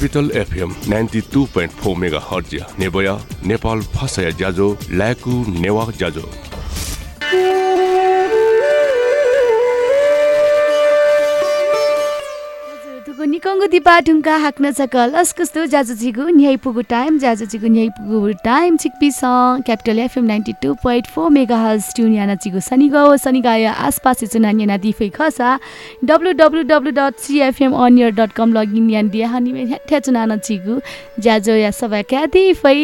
capital 0.00 0.30
FM 0.38 0.70
ninety 0.88 1.20
two 1.32 1.44
point 1.54 1.72
four 1.80 1.96
megahertz 2.24 2.54
नेबया 2.80 3.12
Nepal 3.46 3.80
फसया 3.96 4.30
ज्याजो 4.40 4.68
ल्याकु 4.90 5.32
नेवा 5.60 5.84
ज्याजो 5.98 6.22
तुगु 13.50 13.58
निकङ्गु 13.58 13.70
दिपा 13.70 13.94
ढुङ्गा 14.06 14.34
हाक्न 14.42 14.70
सकल 14.78 15.10
अस्कस्तो 15.20 15.64
जाजु 15.66 15.94
जिगु 15.98 16.22
न्याइ 16.38 16.56
पुगु 16.62 16.82
टाइम 16.86 17.18
जाजु 17.18 17.46
जिगु 17.50 17.66
न्याइ 17.66 17.88
पुगु 17.98 18.32
टाइम 18.46 18.76
छिकपी 18.78 19.10
स 19.10 19.22
capital 19.66 19.98
FM 19.98 20.24
ninety 20.24 20.52
two 20.62 20.74
point 20.82 21.06
four 21.10 21.30
megahertz 21.58 21.82
tune 21.96 22.14
याना 22.14 22.34
चिगु 22.38 22.60
सनिगौ 22.62 23.16
सनिगाय 23.18 23.64
आसपास 23.66 24.22
चुना 24.24 24.50
याना 24.54 24.76
दिफै 24.86 25.08
खसा। 25.18 25.58
W 26.04 26.32
W 26.38 26.62
W 26.70 26.90
dot 26.94 27.18
CFM 27.26 27.74
online 27.74 28.14
dot 28.20 28.32
com 28.38 28.52
login 28.54 28.90
यान 28.90 29.08
दिया 29.10 29.28
हनि 29.34 29.50
ह्याठ्या 29.66 29.98
चुनान 29.98 30.38
जाजो 31.18 31.54
या 31.54 31.70
सबै 31.74 32.02
क्या 32.06 32.24
दिफै 32.30 32.78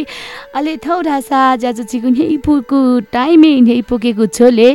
अले 0.59 0.77
थौ 0.83 1.01
ढासा 1.07 1.45
जाजु 1.62 1.83
चिगु 1.95 2.09
न्याइ 2.19 2.37
पुगु 2.43 2.83
टाइमे 3.14 3.55
न्याइ 3.61 3.83
पुगेको 3.87 4.27
छोले। 4.35 4.71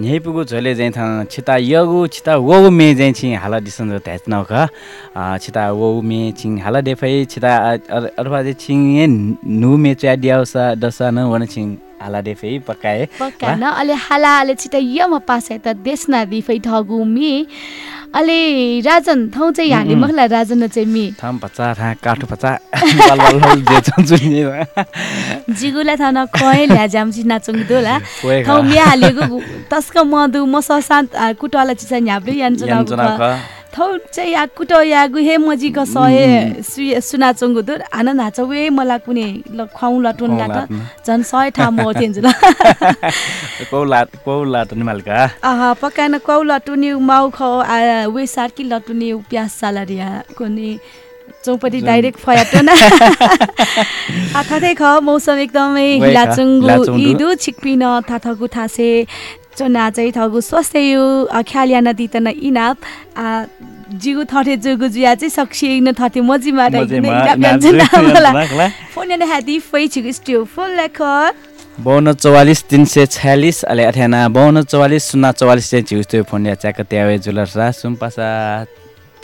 न्याय 0.00 0.18
पुगु 0.22 0.44
झोले 0.44 0.74
चाहिँ 0.74 0.92
था 0.94 1.04
छिता 1.26 1.56
यगु 1.58 2.06
छिता 2.14 2.36
वो 2.38 2.70
मे 2.70 2.94
चाहिँ 2.94 3.12
छि 3.18 3.32
हाला 3.34 3.58
दिसन 3.66 3.90
जो 3.90 3.98
त्याच 4.06 4.28
नौ 4.30 4.42
का 4.46 4.62
छिता 5.42 5.70
वो 5.74 5.88
मे 6.02 6.20
छिङ 6.38 6.58
हाला 6.62 6.80
देफै 6.86 7.12
छिता 7.26 7.50
चाहिँ 7.76 8.54
छिङ 8.62 8.80
नु 9.60 9.76
मे 9.76 9.94
च्या 9.98 10.14
दियाउसा 10.22 10.74
दसा 10.78 11.10
न 11.10 11.26
वन 11.34 11.46
छिङ 11.50 11.87
हाला 12.02 12.20
देफै 12.28 12.58
पकाए 12.68 13.04
पक्का 13.20 13.54
न 13.54 13.64
अले 13.80 13.94
हाला 14.06 14.30
अले 14.40 14.54
छिटै 14.54 14.82
यम 14.98 15.18
पासे 15.28 15.58
त 15.64 15.66
देशना 15.86 16.24
दिफै 16.32 16.58
ठगु 16.66 16.98
मी 17.04 17.32
अले 18.18 18.38
राजन 18.80 19.18
थौ 19.36 19.50
चाहिँ 19.52 19.72
हाले। 19.72 19.94
मखला 19.94 20.24
राजन 20.32 20.66
चाहिँ 20.66 20.88
मी 20.88 21.04
थाम 21.20 21.38
पचा 21.44 21.64
रा 21.76 21.92
काठो 22.04 22.26
पचा 22.26 22.50
बल 22.72 23.18
बल 23.20 23.38
बल 23.44 23.60
जे 23.68 23.80
चन्चु 23.88 24.16
नि 24.24 24.42
जिगुला 25.58 25.94
थाना 26.00 26.24
खय 26.32 26.64
ल्या 26.72 26.86
जामसी 26.94 27.22
नाचुङ 27.28 27.56
दोला 27.68 27.94
खा। 28.46 28.60
मिया 28.64 28.84
हालेगु 28.84 29.40
तस्क 29.68 29.96
मधु 30.08 30.40
म 30.46 30.60
सशान्त 30.64 31.10
कुटला 31.40 31.72
चिसा 31.76 31.98
न्याब्ले 32.00 32.32
यान्जना 32.40 32.74
यान्जना 32.74 33.06
खा। 33.74 33.76
थौ 33.76 33.96
चाहिँ 34.12 34.32
या 34.32 34.44
कुटो 34.56 34.80
या 34.82 35.06
गुहे 35.06 35.36
मजी 35.36 35.70
क 35.76 35.84
सय 35.84 36.62
सुय 36.64 37.00
सुनाचुङ 37.00 37.54
दुर। 37.62 37.80
आन 37.92 38.08
नाच 38.16 38.40
वे 38.40 38.68
मला 38.70 38.98
कुने 38.98 39.26
ल 39.54 39.66
खुवाउ 39.74 40.00
लटुन 40.00 40.30
लाट। 40.38 40.72
झन् 41.06 41.22
सय 41.22 41.50
ठाम 41.56 41.80
म 41.80 41.92
थिएन्छु 41.98 42.20
ल 42.20 42.32
पकान 45.82 46.18
कौ 46.26 46.42
लटुनी 46.42 46.92
माउ 46.92 47.30
ख 47.34 47.40
वे 48.14 48.26
सार्की 48.26 48.64
लटुनी 48.64 49.12
प्याज 49.30 49.48
सालारिया 49.50 50.08
कोनी 50.38 50.78
चौपटी 51.44 51.80
डाइरेक्ट 51.80 52.18
फयाटोना। 52.18 52.74
थाथै 54.48 54.74
ख 54.74 54.82
मौसम 55.04 55.38
एकदमै 55.38 55.88
हिलाचुङ्गु। 56.04 56.96
इदु 57.10 57.34
छिक्पिन 57.34 57.82
थाथगु 58.10 58.46
थासे। 58.56 58.90
चोना 59.58 59.90
चाहिँ 59.90 60.12
थगु 60.16 60.40
स्वास्थ्य 60.50 61.42
ख्यालिया 61.50 61.80
नदी 61.80 62.06
त 62.06 62.16
न 62.22 62.28
इनाप। 62.48 62.78
जिगु 64.02 64.24
थठे 64.30 64.56
जुगु 64.64 64.86
जुया 64.94 65.14
चाहिँ 65.14 65.30
सक्सी 65.30 65.68
न 65.80 65.92
थथे 65.98 66.20
मजिमा 66.20 66.68
फोन 68.94 69.22
हादी 69.32 69.58
फै 69.70 69.86
छिगु 69.88 70.12
स्टिउ 70.12 70.44
फुल 70.54 70.70
लेख 70.80 71.00
बाउन्न 71.80 72.12
चौवालिस 72.12 72.62
तिन 72.70 72.84
सय 72.84 73.06
छ्यालिस 73.06 73.62
अहिले 73.64 73.84
अठाना 73.84 74.20
बाउन्न 74.34 74.62
चौवालिस 74.66 75.02
शून्य 75.10 75.32
चौवालिस 75.38 75.70
चाहिँ 75.70 75.84
झिउस्तो 75.88 76.22
फोन 76.30 76.46
या 76.46 76.54
च्याक 76.62 76.80
त्यावे 76.90 77.18
जुलर 77.24 77.48
रा 77.56 77.70
सुम्पासा 77.70 78.28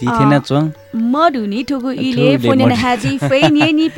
मडुनी 0.02 1.62
ठुगु 1.68 1.90
इले 1.90 2.36
फोन 2.38 2.58
ने 2.58 2.64
मडु। 2.64 2.74
हाजी 2.74 3.18
फै 3.18 3.48
ने 3.48 3.70
नि 3.72 3.88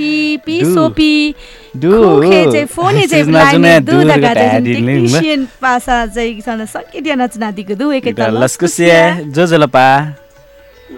पी। 0.46 0.56
सोपी 0.74 1.34
दु। 1.82 1.92
खुखे 1.92 2.42
चाहिँ 2.52 2.66
फोने 2.66 3.06
ब्लाइन्ड 3.06 3.56
जुना 3.56 3.78
दु 3.78 3.92
दुर 3.92 4.04
दगा 4.04 4.16
गटा 4.16 4.34
चाहिँ 4.34 4.62
दिले, 4.62 4.80
ल। 4.80 4.84
टेक्निशियन 4.86 5.44
पासा 5.62 6.06
चाहिँ 6.06 6.40
सन 6.40 6.64
सकिदिया 6.64 7.14
नचना 7.16 7.50
दिगु 7.56 7.74
दु 7.74 7.92
एकै 7.92 8.12
त 8.12 8.20
लस्कुसिया। 8.32 8.98
जोजलपा। 9.36 9.86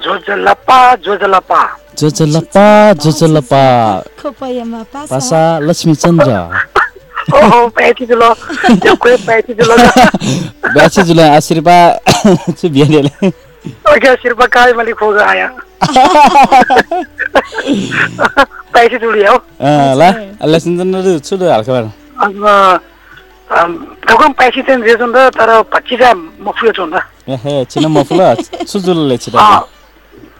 जोजलपा 0.04 0.78
जोजलपा। 1.04 1.60
जोजलपा 1.98 2.66
जोजलपा। 3.02 3.64
खोपयमा 4.20 4.82
पासा। 4.92 5.08
पासा 5.14 5.40
लक्ष्मी 5.66 5.94
चन्द्र 5.94 6.30
ओहो 7.28 7.68
पैँती 7.76 8.06
जुलो। 8.06 8.32
त्यो 8.82 8.94
कोही 8.96 9.16
पैँती 9.26 9.52
जुलो 9.54 9.74
ब्यासी 10.72 11.02
जुल 11.08 11.20
आशीर्वाद। 11.20 12.56
छु 12.56 12.68
बिहानीले 13.68 13.94
ओके 13.94 14.14
सिर्फ 14.22 14.42
काय 14.54 14.72
मैले 14.72 14.92
खोज 15.00 15.16
आया 15.22 15.48
पैँती 18.74 18.96
जुली 18.98 19.24
हो 19.24 19.36
ल 20.00 20.02
लक्ष्मी 20.44 20.76
चन्द्र 20.78 21.18
छु 21.26 21.34
हल्का 21.36 21.78
अन्त 22.24 22.80
ढोकम 24.08 24.32
पैँती 24.38 24.62
चाहिँ 24.62 24.82
दिएछ 24.82 25.00
नि 25.00 25.12
त 25.14 25.16
तर 25.38 25.50
पच्चिस 25.72 26.02
म 26.40 26.50
फुयो 26.58 26.72
छु 26.76 26.84
नि 26.86 26.92
त 26.92 27.02
एहे 27.28 27.64
छिन 27.70 27.86
मफुल 27.92 28.20
सुजुलले 28.68 29.16
छिटा 29.18 29.38
अँ, 29.38 29.60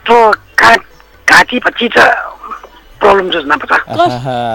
त्यो 0.07 0.19
का 0.61 0.71
घाँटी 1.29 1.59
पच्चिस 1.67 1.97
प्रब्लम 3.01 3.27
छ 3.31 3.37
न 3.47 3.57
पचा 3.63 3.77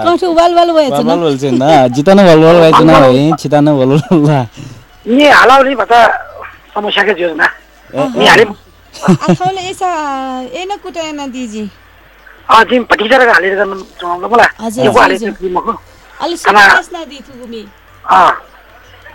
कठु 0.04 0.32
वाल 0.38 0.52
वाल 0.54 0.70
भएछ 0.76 0.92
बल 0.92 1.04
न 1.06 1.20
बोल्छ 1.20 1.44
न 1.60 1.88
जितान 1.96 2.18
बल 2.26 2.38
बल 2.44 2.58
गाइछ 2.62 2.80
न 2.80 2.92
भाइ 2.92 3.32
छितान 3.40 3.66
बल 3.78 3.90
बल 3.98 4.46
नि 5.06 5.24
हालाउने 5.28 5.74
भन्छ 5.74 5.92
समस्याकै 6.74 7.14
योजना 7.22 7.46
नि 8.18 8.26
हालिम 9.02 9.16
आथौले 9.30 9.62
एसा 9.70 9.88
एन 10.62 10.70
कुटाएन 10.82 11.20
दिजी 11.32 11.64
अँ 12.50 12.62
जिम 12.70 12.82
भतिजा 12.90 13.16
हालेर 13.32 13.54
गर्नु 13.56 13.76
चलाउँदा 14.00 14.28
मलाई 14.28 14.50
हजुर, 14.64 14.84
यो 14.84 14.90
हजुर, 14.90 15.00
हालेको 15.02 15.26
हजुर। 15.26 15.36
जिमको 15.40 15.72
अलि 16.24 16.36
खाना- 16.36 16.62
सुन्नुहोस् 16.62 16.92
न 16.94 17.04
दि 17.10 17.18
थुगुमी 17.28 17.62
अँ 18.04 18.32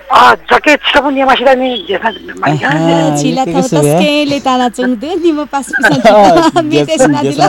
अँ 0.10 0.34
जके 0.50 0.76
छिटो 0.82 1.00
पनि 1.06 1.14
नियमासित 1.16 1.50
नि 1.62 1.70
जेसमा 1.88 2.10
छिला 3.22 3.44
थौ 3.46 3.62
तस्केले 3.62 4.40
ताना 4.48 4.68
चुङ 4.78 4.90
दु 5.02 5.10
निम 5.22 5.44
पास 5.54 5.68
पिसन 5.78 6.66
मेटेस 6.66 7.02
न 7.14 7.22
दिला 7.22 7.48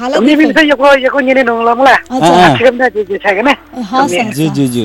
हाला 0.00 0.16
निमिन 0.24 0.52
चाहिँ 0.56 0.68
यो 0.72 0.94
यो 1.04 1.20
निने 1.20 1.42
नहुला 1.44 1.74
मलाई 1.74 1.96
हजुर। 2.16 2.56
छिटो 2.56 2.70
पनि 2.72 3.04
जे 3.04 3.18
छ 3.20 3.26
भने 3.36 3.52
हस् 3.92 4.16
जु 4.36 4.48
जु 4.56 4.66
जु 4.74 4.84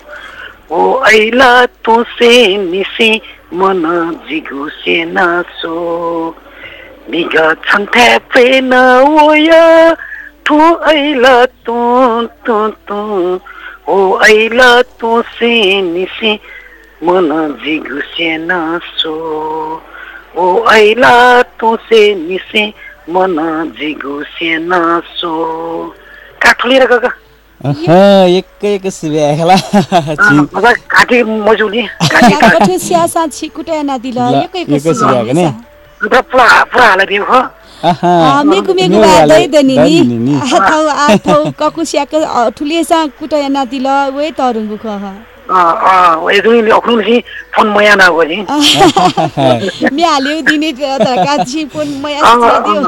ओ 0.71 0.81
ऐला 1.05 1.53
तोसे 1.85 2.31
निसे 2.57 3.09
मन 3.59 3.81
जिगुसे 4.27 5.03
नासो 5.05 5.75
बिगा 7.11 7.47
छन्थे 7.65 8.07
पेन 8.31 8.73
ओया 8.73 9.65
ठो 10.45 10.59
ऐला 10.91 11.33
तो 11.67 11.79
तो 12.47 12.67
तो। 12.87 13.01
ओ 13.89 13.97
ऐला 14.23 14.71
तोसे 15.01 15.51
निसे 15.91 16.33
मन 17.03 17.29
जिगुसे 17.63 18.35
नासो 18.47 19.15
ओ 20.37 20.45
ऐला 20.73 21.15
तोसे 21.59 22.03
निसे 22.15 22.63
मन 23.09 23.35
जिगुसे 23.79 24.57
नासो 24.69 25.33
काठ 26.43 26.65
लिएर 26.65 26.85
गएको 26.91 27.09
एकै 28.41 28.69
एकै 28.75 28.89
सिब्याला 28.89 29.55
मजा 30.53 30.71
घाँटी 30.89 31.17
मजुली। 31.23 31.81
कठे 32.01 32.75
स्यासा 32.79 33.21
छिकुटे 33.37 33.81
नदिल 33.85 34.17
नि। 34.17 34.45
पुरा 36.01 36.21
पुरा 36.31 36.45
पुरा 36.73 36.85
हालिदियो 36.89 37.23
हो 37.31 37.39
मेगु 38.51 38.71
मेगु 38.73 38.97
बादै 39.01 39.45
दनि 39.53 39.75
नि। 39.77 40.35
आथौ 40.57 40.81
आथौ 41.05 41.39
ठुलिएसा 42.57 42.99
कुटे 43.19 43.47
नदिल 43.57 43.87
वे 44.15 44.25
तरुङ्गु 44.39 44.77
ख 44.81 44.85
फोन 47.53 47.67
मया 47.77 47.93
मे 49.93 50.03
हाल्यो 50.03 50.41
दिने 50.49 50.69
मया 52.01 52.19
दियो 52.65 52.81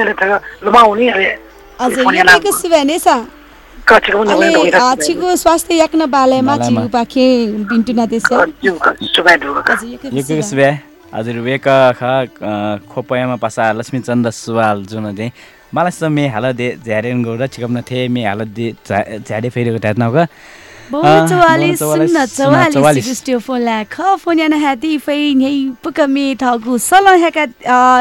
अरे 0.00 1.08
अरे। 1.08 1.28
हजुर 1.80 2.04
सा 2.98 3.16
स्वास्थ्य 5.36 5.74
याक्न 5.74 6.06
पाखे 6.88 7.26
वेक 11.40 11.68
ख 11.98 12.02
खोपयामा 12.90 13.36
पासा 13.36 13.70
लक्ष्मीचन्द्र 13.72 14.30
सुवाल 14.32 14.84
जुन 14.86 15.14
चाहिँ 15.16 15.32
मलाई 15.74 15.90
चाहिँ 15.90 16.08
मे 16.08 16.26
हाल 16.28 16.52
दे 16.52 16.68
झ्यारेन 16.84 17.22
गएर 17.24 17.46
छिकप्न 17.46 17.82
थिएँ 17.82 18.08
मे 18.08 18.24
हाल 18.24 18.44
दे 18.50 18.74
झ्याडे 18.88 19.48
फेरि 19.50 19.70
उठाएर 19.74 19.96
नग 19.98 20.16
Bố 20.90 21.00
chawali 21.28 21.76
sunna 21.76 22.26
chawali 22.26 23.02
sigustio 23.02 23.40
phone 23.40 23.64
la 23.64 23.84
kho 23.84 24.16
phone 24.18 24.42
yana 24.42 24.58
hati 24.58 24.98
fai 24.98 25.34
nhei 25.34 25.72
puka 25.82 26.06
mi 26.06 26.34
thau 26.34 26.58
gu 26.58 26.78
solo 26.78 27.16
heka 27.24 27.46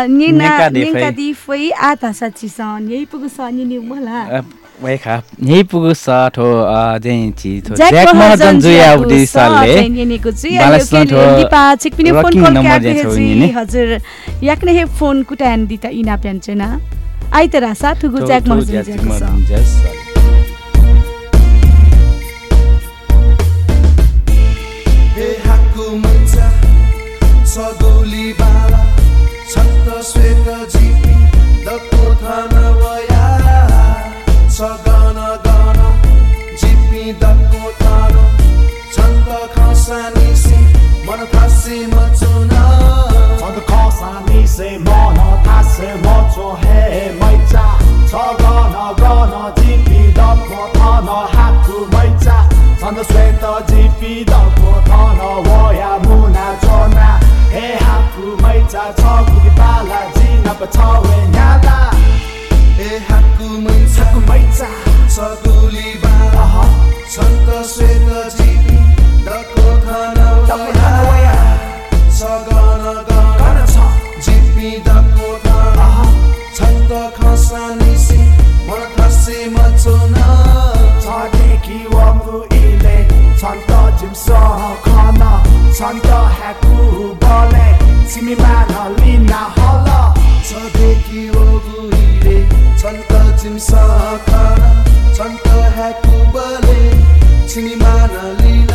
nina 0.08 0.70
ninka 0.70 1.12
di 1.12 1.34
fai 1.34 1.72
ata 1.92 2.14
sachi 2.14 2.50
son 2.50 2.84
nhei 2.90 3.06
puku 3.06 3.30
son 3.30 3.56
ni 3.56 3.80
mala 3.80 4.44
वे 4.84 4.98
खा 4.98 5.16
यही 5.50 5.64
पुगु 5.72 5.94
चाहिँ 5.96 7.32
छि 7.40 7.52
jack 7.72 8.16
महजन 8.16 8.60
जुया 8.60 8.94
उडी 9.02 9.26
सरले 9.26 10.18
जुया 10.20 10.70
दिपा 11.40 11.64
छिक 11.82 11.96
पिने 11.96 12.12
phone 12.12 12.34
call 12.44 12.56
के 12.68 12.94
जी 13.16 13.52
हजुर 13.58 14.00
याकने 14.44 14.72
हे 14.80 14.86
फोन 15.00 15.24
कुटान 15.30 15.68
दिता 15.68 15.90
इना 16.00 17.74
सा 17.74 17.94
थुगु 18.04 18.26
ज्याक 18.28 18.48
महजन 18.48 19.46
ज्याक 19.48 20.03
जिना 60.64 60.72
पछावे 60.72 61.03
Annalena 97.86 98.73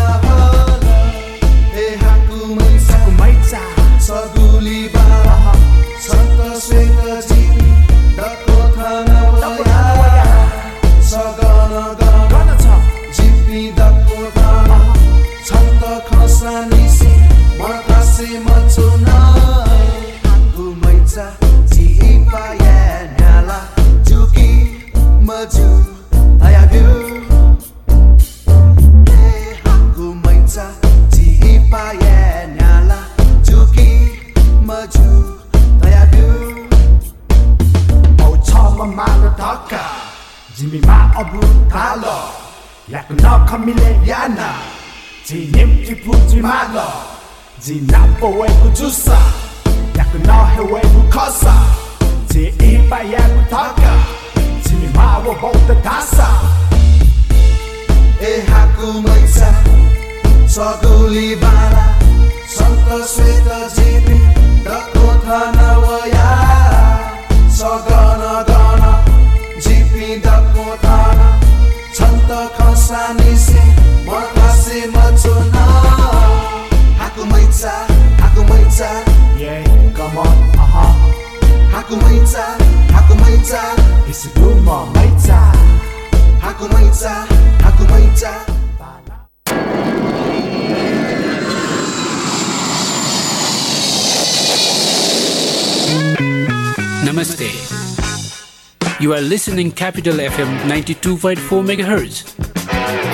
listening 99.59 99.73
Capital 99.73 100.15
FM 100.15 100.51
92.4 100.71 101.35
MHz, 101.77 102.17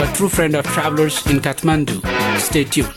a 0.03 0.15
true 0.15 0.29
friend 0.29 0.55
of 0.55 0.67
travelers 0.67 1.25
in 1.27 1.41
Kathmandu. 1.41 1.97
Stay 2.39 2.65
tuned. 2.65 2.93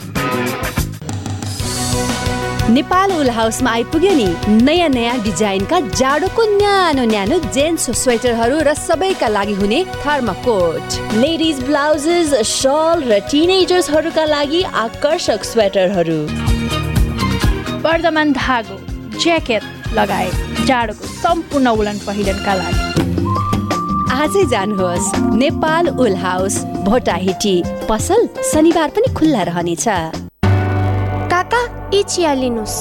Nepal 2.70 3.12
wool 3.12 3.30
हाउसमा 3.30 3.72
आइपुग्यो 3.72 4.14
नि। 4.16 4.26
नयाँ 4.64 4.90
नयाँ 4.90 5.18
डिजाइनका 5.24 5.80
जाडोको 5.80 6.44
न्यानो 6.58 7.04
न्यानो 7.12 7.40
जेन्ट्स 7.56 7.90
स्वेटरहरू 8.04 8.60
र 8.68 8.74
सबैका 8.76 9.28
लागि 9.28 9.54
हुने 9.62 9.84
थर्माकोट। 10.04 11.16
लेडिज 11.24 11.64
ब्लाउजेस 11.70 12.34
सल 12.52 13.04
र 13.08 13.20
टिनेजर्सहरूका 13.32 14.26
लागि 14.36 14.62
आकर्षक 14.84 15.44
स्वेटरहरू। 15.54 16.20
वर्धमान 17.88 18.34
धागो 18.44 18.78
ज्याकेट 19.24 19.64
लगायत 19.96 20.66
जाडोको 20.68 21.08
सम्पूर्ण 21.24 21.68
उलन 21.80 21.98
पहिरनका 22.08 22.54
लागि। 22.64 23.17
आजै 24.18 24.44
जानुहोस्। 24.52 25.08
Nepal 25.38 25.88
wool 26.02 26.16
house 26.18 26.56
Bhotahity. 26.86 27.56
पसल 27.90 28.22
शनिबार 28.52 28.90
पनि 28.96 29.14
खुल्ला 29.14 29.42
रहनेछ। 29.50 29.86
काका 31.34 31.62
यी 31.94 32.02
चिया 32.04 32.34
लिनुहोस्। 32.34 32.76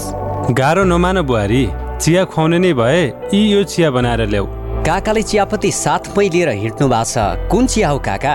गाह्रो 0.57 0.85
नमान 0.85 1.21
बुहारी 1.29 1.63
चिया 2.01 2.25
खुवाउने 2.33 2.59
नै 2.59 2.73
भए 2.73 3.03
यी 3.35 3.41
यो 3.53 3.63
चिया 3.69 3.91
बनाएर 3.91 4.23
ल्याऊ। 4.33 4.47
काकाले 4.87 5.23
चियापत्ती 5.23 5.71
साथमै 5.83 6.29
लिएर 6.35 6.51
हिँड्नु 6.63 6.87
भएको 6.89 7.05
छ। 7.05 7.15
कुन 7.53 7.67
चिया 7.67 7.89
हो 7.91 7.99
काका? 8.09 8.35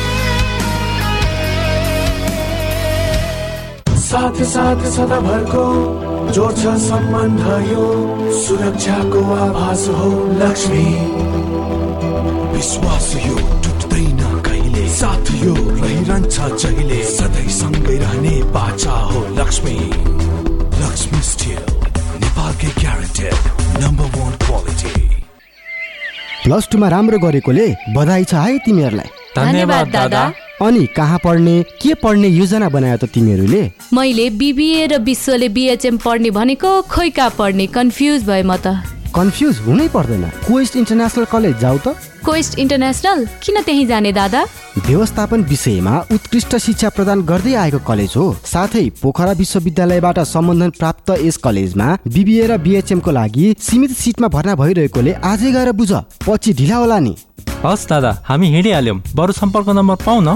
साथ 4.11 4.37
साथ 4.45 4.81
सदाभरको 4.91 5.65
जोड्छ 6.35 6.63
सम्बन्ध 6.85 7.43
यो 7.67 7.83
सुरक्षाको 8.39 9.21
आभास 9.35 9.85
हो 9.89 10.09
लक्ष्मी। 10.39 10.83
विश्वास 12.55 13.07
यो 13.17 13.35
टुट्दैन 13.63 14.19
कहिले? 14.47 14.87
साथ 14.95 15.31
यो 15.43 15.53
रहिरहन्छ 15.53 16.35
जहिले? 16.63 16.99
सधैँ 17.11 17.47
सँगै 17.59 17.97
रहने 17.97 18.35
बाचा 18.51 18.97
हो 19.11 19.21
लक्ष्मी। 19.39 19.77
लक्ष्मी 20.81 21.21
स्टिल 21.31 21.63
नेपालकै 22.21 22.73
guaranteed 22.81 23.81
number 23.83 24.19
one 24.19 24.33
quality 24.45 24.93
plus 26.43 26.67
टूमा 26.71 26.87
राम्रो 26.89 27.19
गरेकोले 27.25 27.67
बधाई 27.95 28.23
छ 28.25 28.33
है 28.35 28.57
तिमीहरूलाई। 28.65 29.09
धन्यवाद, 29.37 29.87
दादा। 29.89 30.23
अनि 30.61 30.85
कहाँ 30.95 31.19
पढ्ने 31.23 31.63
के 31.81 31.93
पढ्ने 31.93 32.27
योजना 32.27 32.69
बनायो 32.69 32.97
त 32.97 33.05
तिमीहरूले? 33.09 33.61
मैले 33.93 34.29
बिबिए 34.29 34.85
र 34.87 34.97
विश्वले 35.01 35.49
बिएचएम 35.49 35.97
पढ्ने 35.97 36.29
भनेको 36.29 36.81
खोइ 36.85 37.09
कहाँ 37.09 37.33
पढ्ने 37.37 37.67
कन्फ्युज 37.67 38.23
भए 38.23 38.43
म 38.43 38.55
त। 38.55 38.77
कन्फ्युज 39.11 39.57
हुनै 39.65 39.87
पर्दैन। 39.89 40.23
क्वेस्ट 40.45 40.75
इन्टरनेसनल 40.77 41.25
कलेज 41.25 41.57
जाऊ 41.59 41.77
त। 41.77 41.97
कोइस्ट 42.21 42.59
इन्टरनेसनल 42.59 43.25
किन 43.43 43.61
त्यही 43.65 43.85
जाने 43.85 44.11
दादा? 44.13 44.45
व्यवस्थापन 44.85 45.41
विषयमा 45.49 45.95
उत्कृष्ट 46.13 46.55
शिक्षा 46.57 46.89
प्रदान 46.95 47.21
गर्दै 47.25 47.53
आएको 47.57 47.79
कलेज 47.81 48.13
हो। 48.15 48.25
साथै 48.45 48.85
पोखरा 49.01 49.31
विश्वविद्यालयबाट 49.41 50.19
सम्बन्धन 50.29 50.69
प्राप्त 50.77 51.09
यस 51.25 51.37
कलेजमा 51.43 51.87
बिबिए 52.07 52.45
र 52.47 52.57
बिएचएम 52.61 52.99
को 53.01 53.11
लागि 53.11 53.55
सीमित 53.59 53.97
सिटमा 53.97 54.27
भर्ना 54.29 54.55
भइरहेकोले 54.55 55.13
आजै 55.25 55.51
गएर 55.51 55.71
बुझ। 55.73 55.91
पछि 56.23 56.53
ढिला 56.53 56.77
होला 56.77 56.99
नि। 56.99 57.15
हस् 57.65 57.87
दादा 57.89 58.11
हामी 58.25 58.47
हिँडिहाल्यौँ। 58.53 59.01
बरु 59.15 59.33
सम्पर्क 59.33 59.67
नम्बर 59.69 59.95
पाउन। 60.05 60.27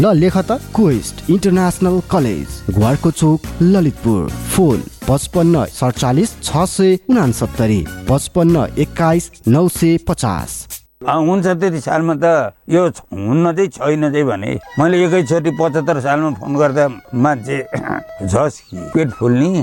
ल 0.00 0.14
लेख 0.16 0.36
त। 0.38 0.60
क्वेस्ट 0.74 1.30
इन्टरनेसनल 1.30 2.00
कलेज 2.10 2.76
घरको 2.78 3.10
चोक 3.10 3.40
ललितपुर। 3.62 4.28
फोन 4.54 4.82
पचपन्न 5.08 5.64
सडचालिस 5.74 6.30
छ 6.42 6.64
सय 6.68 6.98
उनासत्तरी। 7.10 7.80
पचपन्न 8.08 8.66
एक्काइस 8.78 9.30
नौ 9.48 9.66
सय 9.68 9.96
पचास। 10.08 10.50
हुन्छ 10.98 11.46
त्यति 11.46 11.80
सालमा 11.80 12.14
त 12.22 12.54
यो 12.68 12.82
हुन्न 13.14 13.52
चाहिँ 13.56 13.68
छैन 13.70 14.10
चाहिँ 14.12 14.24
भने 14.26 14.52
मैले 14.78 14.96
एकैचोटि 15.04 15.50
पचहत्तर 15.60 16.00
सालमा 16.06 16.30
फोन 16.38 16.56
गर्दा 16.58 16.86
मान्छे 17.14 17.58
झस् 18.30 18.58
कि 18.70 18.78
पेट 18.94 19.10
फुल्ने 19.18 19.62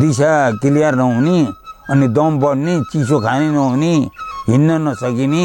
दिशा 0.00 0.32
क्लियर 0.62 0.94
नहुने 0.96 1.38
अनि 1.92 2.06
दम 2.16 2.38
बढ्ने 2.40 2.74
चिसो 2.92 3.20
खाने 3.20 3.50
नहुने 3.50 3.94
हिँड्न 4.48 4.70
नसकिने 4.88 5.44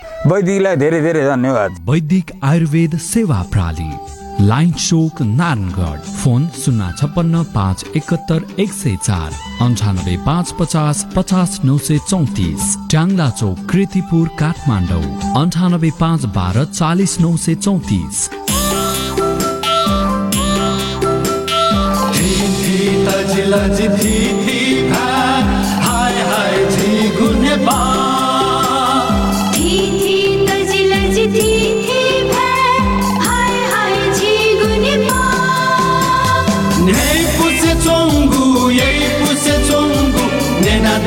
वैदिकलाई 0.29 0.75
धेरै 0.77 0.99
धेरै 1.01 1.21
धन्यवाद। 1.25 1.77
वैदिक 1.85 2.31
आयुर्वेद 2.45 2.95
सेवा 3.03 3.37
प्रणाली 3.51 4.45
लाइन 4.49 4.71
चोक 4.71 5.21
नारायणगढ 5.21 5.99
फोन 6.17 6.41
शून्य 6.57 6.89
छप्पन्न 6.99 7.41
पाँच 7.55 7.77
एकहत्तर 7.97 8.39
एक 8.63 8.71
सय 8.73 8.95
चार 9.07 9.29
अन्ठानब्बे 9.65 10.15
पाँच 10.27 10.51
पचास 10.59 11.05
पचास 11.15 11.59
नौ 11.65 11.77
सय 11.87 11.97
चौतिस 12.09 12.75
ट्याङ्ला 12.91 13.29
चौक 13.41 13.65
कृतिपुर 13.71 14.27
काठमाडौँ 14.39 15.07
अन्ठानब्बे 15.41 15.91
पाँच 15.99 16.25
बाह्र 16.37 16.65
चालिस 16.69 17.19
नौ 17.21 17.35
सय 17.45 17.55
चौतिस। 17.65 18.17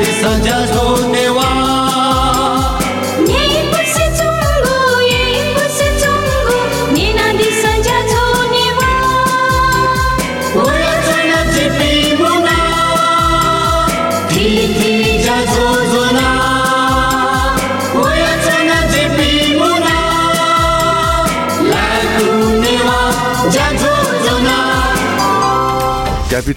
सजा 0.03 0.57
सोने 0.73 1.27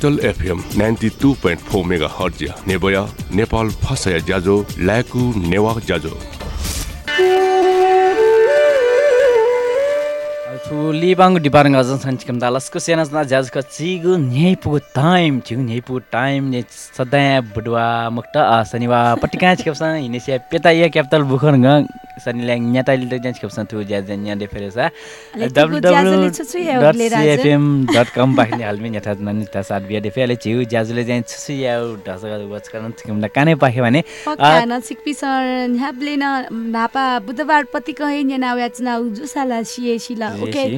capital 0.01 0.27
FM 0.27 0.61
ninety 0.79 1.09
two 1.23 1.33
point 1.43 1.61
four 1.61 1.85
megahertz 2.19 2.43
नेबया 2.69 3.03
Nepal 3.35 3.71
फसया 3.85 4.19
ज्याजो 4.27 4.57
ल्याकु 4.79 5.33
नेवा 5.49 5.75
ज्याजो 5.87 6.15
jaz 13.29 13.51
ka 13.51 13.61
chigu 13.63 14.13
nyai 14.17 14.55
pu 14.57 14.71
time 14.95 15.35
chigu 15.47 15.63
nyai 15.63 15.81
pu 15.81 15.95
time 16.11 16.45
ne 16.51 16.61
sada 16.71 17.43
budwa 17.55 17.85
mukta 18.11 18.41
asaniwa 18.59 18.99
patika 19.23 19.57
chikam 19.57 19.75
san 19.75 19.97
ini 20.03 20.21
sia 20.21 20.39
peta 20.39 20.71
ya 20.73 20.89
capital 20.89 21.23
bukhar 21.25 21.55
nga 21.59 21.75
Sunny 22.19 22.43
ल्याङ 22.43 22.61
न्याता 22.75 22.93
litre 22.99 23.19
जान्छ 23.25 23.39
खेप्छ 23.39 23.59
थु 23.71 23.79
ज्या 23.87 23.99
ज्या 24.11 24.17
न्या 24.19 24.35
देफेरे 24.43 24.71
सा 24.75 24.91
Ale 25.35 25.47
tugu 25.55 25.79
ज्याजले 25.81 26.29
छुछु 26.35 26.59
या 26.59 26.75
उगले 26.79 27.07
राजा। 27.15 27.23
www.cfm.com 27.31 28.29
बाख्ने 28.35 28.65
हालमे 28.65 28.89
न्याता 28.91 29.13
ननि 29.23 29.45
ता 29.55 29.63
साथ 29.63 29.83
बिया 29.87 30.01
देफे 30.03 30.21
अले 30.27 30.37
छिउ 30.43 30.67
ज्याजुले 30.67 31.03
चाहिँ 31.05 31.23
छुसु 31.31 31.53
या 31.63 31.73
ढसगा 32.03 32.37
वच 32.51 32.67
करन 32.75 32.91
थिकमला 32.99 33.29
काने 33.31 33.55
पाखे 33.63 33.81
भने 33.87 34.01
पक्का 34.27 34.51
न 34.67 34.81
सिकपिसर 34.83 35.79
ह्याब्ले 35.79 36.15
न 36.19 36.25
नापा 36.75 37.05
बुधबार 37.23 37.63
पति 37.71 37.93
कहे 38.03 38.19
न्या 38.27 38.39
नाउ 38.43 38.57
याचना 38.67 38.99
जुसाला 39.15 39.63
सिए 39.63 39.99
सिला। 40.03 40.29
ओके। 40.43 40.65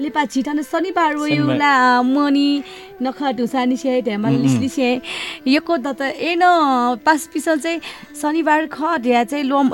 लिपा 0.00 0.24
छिटन 0.24 0.62
शनिबार 0.62 1.12
शनिबार। 1.12 1.30
युला 1.30 2.02
मनी 2.02 2.62
नख 3.02 3.22
ढुसानी 3.38 3.76
से 3.76 4.00
ढ्यामा 4.02 4.28
उम्, 4.28 4.34
उम्। 4.36 4.42
लिसली 4.42 4.68
से 4.68 5.00
यको 5.46 5.76
त 5.76 5.86
त 5.98 6.02
ए 6.18 6.34
न 6.34 6.98
पास 7.06 7.26
पिसल 7.32 7.58
चाहिँ 7.58 7.80
शनिबार 8.20 8.66
ख 8.74 8.98
ढ्या 9.02 9.22
चाहिँ 9.24 9.44
लोम। 9.44 9.66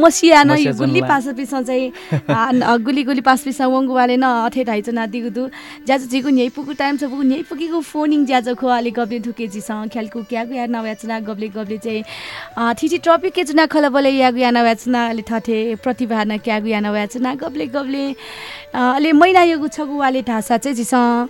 मसिया 0.00 0.42
न 0.44 0.50
मसिया 0.52 0.72
गुल्ली। 0.76 1.00
पास 1.00 1.28
पिसल 1.36 1.64
चाहिँ 1.64 1.92
गुली 2.84 3.02
गुली 3.04 3.20
पास 3.20 3.42
पिसा 3.44 3.66
वङ्गुवाले 3.66 4.16
न 4.16 4.24
अठे 4.48 4.64
ढाइचो 4.64 4.92
नादिगु 4.92 5.30
दु 5.32 5.48
ज्याजो 5.86 6.06
जिगु 6.12 6.28
न्याइ 6.28 6.48
पुगु 6.56 6.72
टाइम 6.76 6.96
छ 6.96 7.04
पुगु 7.08 7.22
न्याइ 7.24 7.42
पुगेको 7.48 7.80
फोनिङ 7.80 8.24
ज्याजो 8.26 8.54
खो 8.54 8.68
अलि 8.68 8.90
गब्ले 8.92 9.18
ढुके 9.24 9.46
जिसँग 9.48 9.88
ख्यालकु 9.92 10.22
क्यागु 10.28 10.54
या 10.54 10.66
नव्याचना 10.68 11.20
गब्ले 11.24 11.48
गब्ले 11.56 11.78
चाहिँ 11.84 12.02
ठिठी 12.76 12.98
ट्रपिक 13.00 13.32
के 13.32 13.44
चुना 13.44 13.64
खला 13.66 13.88
बोले 13.88 14.10
यागु 14.12 14.38
या 14.44 14.50
नव्याचना 14.50 15.00
अलि 15.08 15.22
ठठे 15.28 15.58
प्रतिभा 15.84 16.24
न 16.24 16.36
क्यागु 16.44 16.68
या 16.68 16.80
नव्याचना 16.80 17.34
गब्ले 17.40 17.66
गब्ले 17.76 18.04
अ, 18.74 18.78
अलि 18.96 19.12
मैना 19.12 19.42
योगु 19.52 19.68
छगु 19.76 19.94
वाले 19.98 20.22
ढासा 20.28 20.56
चाहिँ 20.58 20.76
जिसँग 20.76 21.28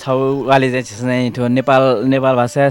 छौ 0.00 0.14
वाले 0.48 0.70
चाहिँ 0.70 0.82
छिस 0.84 1.00
चाहिँ 1.00 1.30
ठो 1.36 1.48
नेपाल 1.48 1.82
नेपाल 2.08 2.34
भाषा 2.36 2.68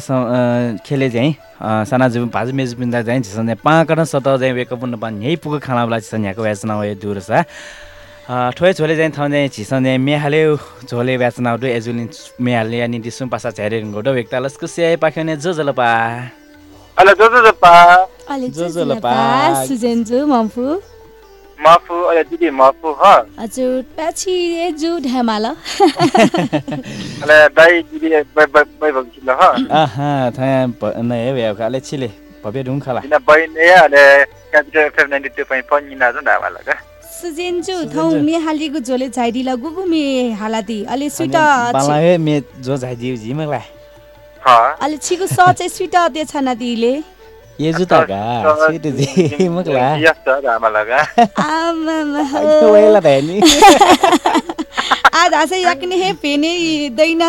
खेले 0.86 1.10
चाहिँ 1.10 1.32
अ, 1.62 1.84
साना 1.90 2.08
जुब 2.14 2.30
भाजु 2.34 2.54
मेजु 2.60 2.76
पिन्दा 2.78 3.02
चाहिँ 3.08 3.22
छिस 3.24 3.36
चाहिँ 3.36 3.56
पाकन 3.64 4.04
सत 4.04 4.28
चाहिँ 4.40 4.54
वेकअप 4.54 4.84
न 4.86 4.96
पान 5.00 5.22
यही 5.24 5.36
पुग 5.44 5.60
खाना 5.64 5.86
बेला 5.86 6.00
छिस 6.00 6.14
यहाँको 6.14 6.42
व्याचना 6.42 6.74
हो 6.74 6.84
दूर 7.02 7.20
सा 7.30 7.44
अ, 8.30 8.52
ठोय 8.58 8.74
झोले 8.74 8.96
चाहिँ 8.98 9.12
ठाउँ 9.16 9.30
चाहिँ 9.30 9.48
छिस 9.56 9.70
चाहिँ 9.70 9.98
मेहाले 9.98 10.42
झोले 10.90 11.18
व्याचना 11.18 11.52
हो 11.52 11.66
एजुलिन 11.66 12.10
मेहाले 12.42 12.82
अनि 12.82 13.00
दिसुम 13.06 13.30
पासा 13.30 13.50
झ्यारे 13.56 13.82
गोडो 13.96 14.12
वेक्तालस 14.20 14.58
कुसे 14.58 14.96
पाख्यो 15.02 15.36
जो 15.36 15.54
जलपा। 15.54 15.90
जो 17.00 17.16
जो 18.52 18.70
चाहिँ 18.70 18.86
लपा। 18.92 19.66
सुजेन्जु 19.66 20.26
मम्फु। 20.28 20.66
Mafu 21.64 21.96
ala 22.10 22.24
didi 22.24 22.50
mafu 22.52 22.94
ha. 23.02 23.26
हजुर 23.40 23.84
पछि 23.98 24.36
जु 24.80 24.92
ढ्यामाल 25.06 25.46
bai 27.58 27.74
bang 28.96 29.10
ha. 29.28 29.50
आहा 29.82 30.10
नै 31.10 31.20
हे 31.26 31.54
खाले 31.60 31.80
छिले 31.88 32.10
भव्य 32.44 32.64
ढुङ 32.64 32.80
खाला 32.86 33.02
Ina 33.08 33.20
bai 33.20 33.42
ne 33.56 33.66
ala 33.84 34.04
capital 34.52 34.84
FM 34.96 35.08
92.4 35.14 35.82
ni 35.90 35.96
na 35.96 36.08
zunda 36.16 36.40
wala 36.44 36.60
ka. 36.68 36.76
सुजेन्जु 37.20 37.76
थौ 37.92 38.04
मे 38.24 38.36
हालिगु 38.48 38.80
झोले 38.80 39.08
झाइदिला 39.12 39.54
गुगु 39.64 39.84
मे 39.92 40.32
हालादी 40.40 40.80
अलि 40.94 41.10
स्विट 41.12 41.36
बाला 41.76 41.96
हे 42.00 42.18
मे 42.26 42.36
जो 42.64 42.78
झाइदिउ 42.78 43.16
झिमला 43.16 43.62
Ha. 44.48 44.58
अलि 44.80 44.98
छिगु 45.04 45.26
स 45.28 45.36
चाहिँ 45.36 45.70
स्विट 45.76 45.96
दे 46.16 46.24
छना 46.32 46.54
दिले 46.56 46.94
आमामा 51.38 52.22
वेला 52.72 53.00
त 53.00 53.08
नि 53.28 53.36
आज 55.22 55.34
आसे 55.34 55.58
याकने 55.62 55.96
हे 55.96 56.10
पेने 56.24 56.52
दैना 56.96 57.28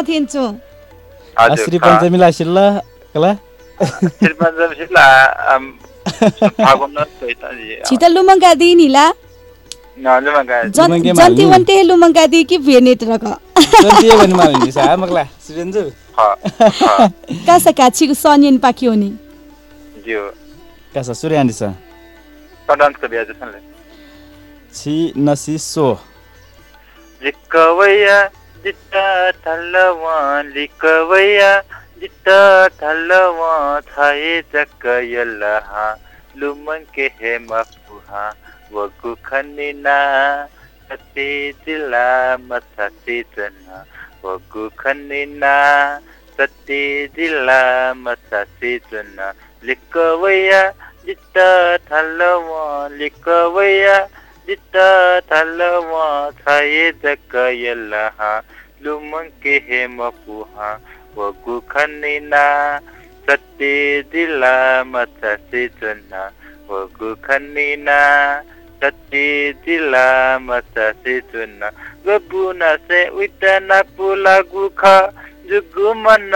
श्री 1.63 1.79
का। 1.79 1.87
पञ्चमीला 1.87 2.29
शिल्ला 2.39 2.65
कला 3.15 3.33
दिनिला 8.55 9.07
Na 10.01 10.13
luma 10.17 10.43
ka. 10.49 10.57
जन्ती 10.73 11.45
वन्ते 11.45 11.75
लुमङ्गा 11.83 12.25
दि 12.27 12.41
कि 12.45 12.57
रक 13.05 13.25
सुरेन्जु. 15.47 15.83
कासा 17.47 17.71
का 17.73 17.87
छिगु 17.89 18.15
सनियन 18.15 18.57
पाकियो 18.59 18.93
नि 18.95 19.11
Jiu. 20.11 20.29
कासा 20.95 21.15
सूर्यान्डी 21.15 21.55
छ 21.55 21.63
biya 23.11 23.23
jasan 23.29 23.49
le. 23.55 23.61
छि 24.75 24.95
नसी 25.27 25.57
सो 25.59 25.89
लिकवैया 27.23 28.19
जित्ता 28.65 29.07
थल्लवा 29.45 30.17
लिकवैया 30.55 31.51
जित्ता 32.01 32.41
थल्लवा 32.81 33.55
थाये 33.91 34.35
जक्क 34.55 34.87
यल्लहा 35.15 35.87
लुमन 36.39 36.87
के 36.95 37.07
हे 37.19 37.33
मफुहा 37.51 38.25
वगु 38.75 39.15
खनिना 39.27 39.99
सती 40.87 41.31
जिला 41.67 42.09
मसती 42.51 43.21
जना 43.37 43.79
वगु 44.25 44.69
खनिना 44.79 45.55
सती 46.39 46.83
जिला 47.17 47.63
मसती 48.05 48.77
जना 48.91 49.33
लिकवैया 49.63 50.63
जित्ता 51.07 51.49
थल्लवा 51.91 52.63
लिकवैया 52.99 53.99
जित्ता 54.47 54.89
थल्लवा 55.31 56.07
थाये 56.41 56.91
जक्क 57.05 57.35
यल्लहा 57.57 58.33
लुमन 58.85 59.29
के 59.43 59.57
हे 59.69 59.87
मफुहा 59.97 60.73
वगु 61.17 61.59
खनिना 61.71 62.45
सत्य 63.29 64.03
जिला 64.13 64.57
मसती 64.93 65.67
जना 65.81 66.25
वगु 66.71 67.15
खनिना 67.25 68.01
सत्य 68.83 69.53
जिला 69.67 70.09
मसती 70.49 71.19
जना 71.33 71.71
गबुना 72.07 72.75
से 72.89 73.09
उइटना 73.09 73.81
पुला 73.97 74.39
गुखा 74.53 74.97
जुगु 75.51 75.95
मन 76.05 76.31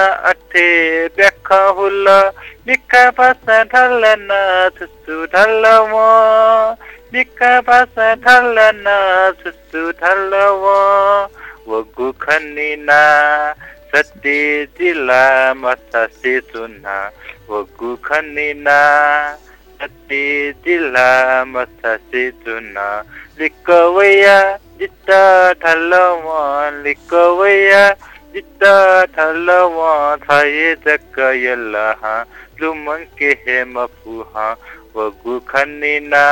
अठे 1.44 1.52
ब्याखा 1.52 1.68
हुल्ला 1.76 2.20
निका 2.66 3.10
भाषा 3.10 3.62
ढल्लना 3.72 4.68
थुसु 4.76 5.24
ढल्लवा 5.32 6.76
निका 7.12 7.60
भाषा 7.60 8.14
ढल्लना 8.24 8.96
थुसु 9.42 9.90
ढल्लवा 10.00 10.78
वगु 11.68 12.10
खनिना 12.20 13.00
सत्य 13.92 14.66
जिला 14.78 15.54
मसती 15.54 16.38
चुना 16.50 16.96
वगु 17.50 17.94
खनिना 18.04 18.80
सत्य 19.80 20.52
जिला 20.64 21.44
मसती 21.44 22.30
चुना 22.44 22.88
लिकवैया 23.40 24.40
जित्ता 24.78 25.22
ढल्लवा 25.62 26.70
लिकवैया 26.84 27.88
जित्ता 27.88 28.02
ढल्लवा 28.02 28.13
थाये 30.26 30.74
जक्क 30.86 31.18
यल्लहा 31.44 32.14
लुमन 32.60 33.04
के 33.18 33.30
हे 33.46 33.64
मफुहा 33.64 34.46
वगु 34.96 35.38
खनिना 35.48 36.24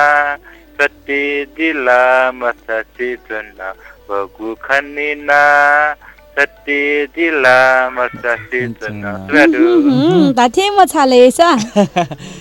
सत्य 0.80 1.46
जिला 1.58 2.00
मसती 2.32 3.14
चुना 3.28 3.68
वगु 4.10 4.54
खनिना 4.64 5.42
सत्य 6.38 7.06
जिला 7.16 7.58
मसती 7.90 8.66
चुना 8.74 9.12
दाथे 10.38 10.68
मछाले 10.78 11.30
सा 11.30 11.50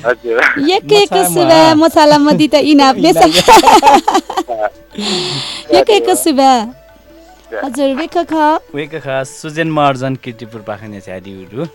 हजुर 0.05 0.41
एक 0.74 0.93
एक 1.01 1.14
सुबह 1.34 1.74
मसाला 1.76 2.18
मदी 2.18 2.47
त 2.47 2.66
इनापले 2.74 3.09
एक 5.80 5.89
एक 5.89 6.09
हजुर 7.54 9.24
सुजेन 9.26 9.70
मार्जन 9.72 10.16
किर्तिपुर 10.24 10.62
पाखने 10.68 10.99
छ्यादिउरु 11.02 11.66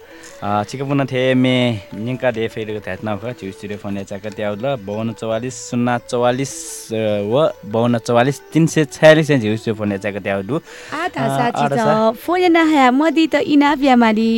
छिक 0.69 0.83
पुन 0.89 1.05
थे 1.07 1.23
मे 1.35 1.57
निङ्का 2.07 2.31
दे 2.31 2.49
थ्यात 2.81 3.05
फोन 3.83 3.97
बाउन्न 4.87 5.13
चौवालिस 5.21 5.57
शून्य 5.71 5.99
चौवालिस 6.11 6.53
व 7.33 7.45
बाउन्न 7.73 7.99
चौवालिस 8.07 8.41
तिन 8.53 8.67
सय 8.73 8.85
छयालिस 8.93 9.31
झिउ 9.33 9.75
फोन 9.75 9.99
फोन 12.25 12.53
नहाया 12.53 12.91
मदी 12.91 13.27
त 13.27 13.45
यामाली 13.85 14.33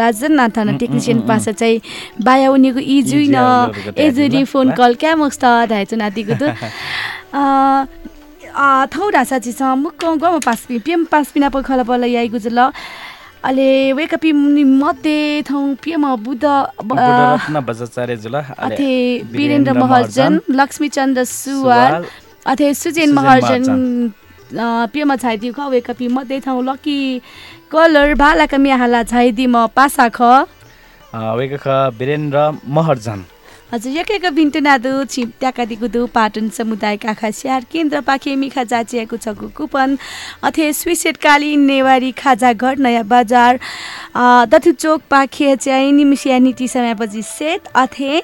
राजन 0.00 0.32
नाथन 0.32 0.76
टेक्निसियन 0.78 1.26
पास 1.28 1.48
चाहिँ 1.50 1.80
बाया 2.22 2.50
उनीको 2.50 2.80
एजुरी 4.06 4.44
फोन 4.44 4.72
कल 4.78 4.94
क्या 5.02 5.16
मस्त 5.16 5.44
धाइचु 5.70 5.96
नातिको 5.96 6.34
त। 6.42 6.44
थौ 8.92 9.10
ढासा 9.10 9.38
चिस 9.38 9.60
मुख 9.62 10.04
गाउँमा 10.04 10.38
पास 10.44 10.66
पिएम 10.70 11.04
पास 11.12 11.32
पिना 11.32 11.48
प 11.48 11.60
खला 11.62 11.82
पल 11.84 12.04
याइ 12.04 12.28
गुजुल। 12.28 12.58
अले 13.44 13.92
वेकपी 13.92 14.32
मध्ये 14.32 15.42
थौ 15.48 15.60
पिएम 15.84 16.04
बुद्ध 16.24 16.44
बजाचार्य 17.68 18.16
जुल 18.16 18.34
अथे 18.36 18.92
वीरेन्द्र 19.32 19.72
महर्जन 19.74 20.40
लक्ष्मी 20.50 20.88
चन्द्र 20.88 21.24
सुवाल 21.24 22.04
अथे 22.46 22.72
सुजेन 22.74 23.12
महर्जन 23.12 23.64
पिएम 24.92 25.14
छाइदिउ 25.16 25.52
ख 25.52 25.68
वेकपी 25.70 26.08
मध्ये 26.08 26.40
थौ 26.46 26.60
लकी 26.62 26.98
कलर 27.70 28.14
भालाका 28.16 28.58
मियाहाला 28.58 29.02
छाइदि 29.04 29.46
म 29.46 29.66
पासा 29.76 30.08
ख 30.16 30.20
वेक 31.14 31.66
वीरेन्द्र 31.98 32.50
महर्जन। 32.76 33.24
हजुर 33.66 33.92
यकैको 33.92 34.30
बिन्टुनादु 34.30 34.90
छिप 35.04 35.30
ट्याकादी 35.40 35.76
गुदु 35.76 36.06
पाटन 36.14 36.48
समुदाय 36.54 36.96
काखा 36.96 37.30
स्याहार 37.30 37.64
केन्द्र 37.66 38.00
पाखे 38.00 38.34
मिखा 38.38 38.62
जाचिएको 38.64 39.16
छ 39.18 39.34
कुपन 39.52 39.96
अथे 40.46 40.72
स्विसेट 40.72 41.16
काली 41.18 41.56
नेवारी 41.58 42.10
खाजा 42.14 42.52
घर 42.54 42.78
नयाँ 42.78 43.04
बजार 43.04 43.58
दथु 44.46 44.72
चोक 44.74 45.02
पाखे 45.10 45.56
चाहिँ 45.58 45.92
निमिसिया 45.92 46.38
नीति 46.38 46.68
समयपछि 46.68 47.22
सेट 47.24 47.66
अथे 47.74 48.22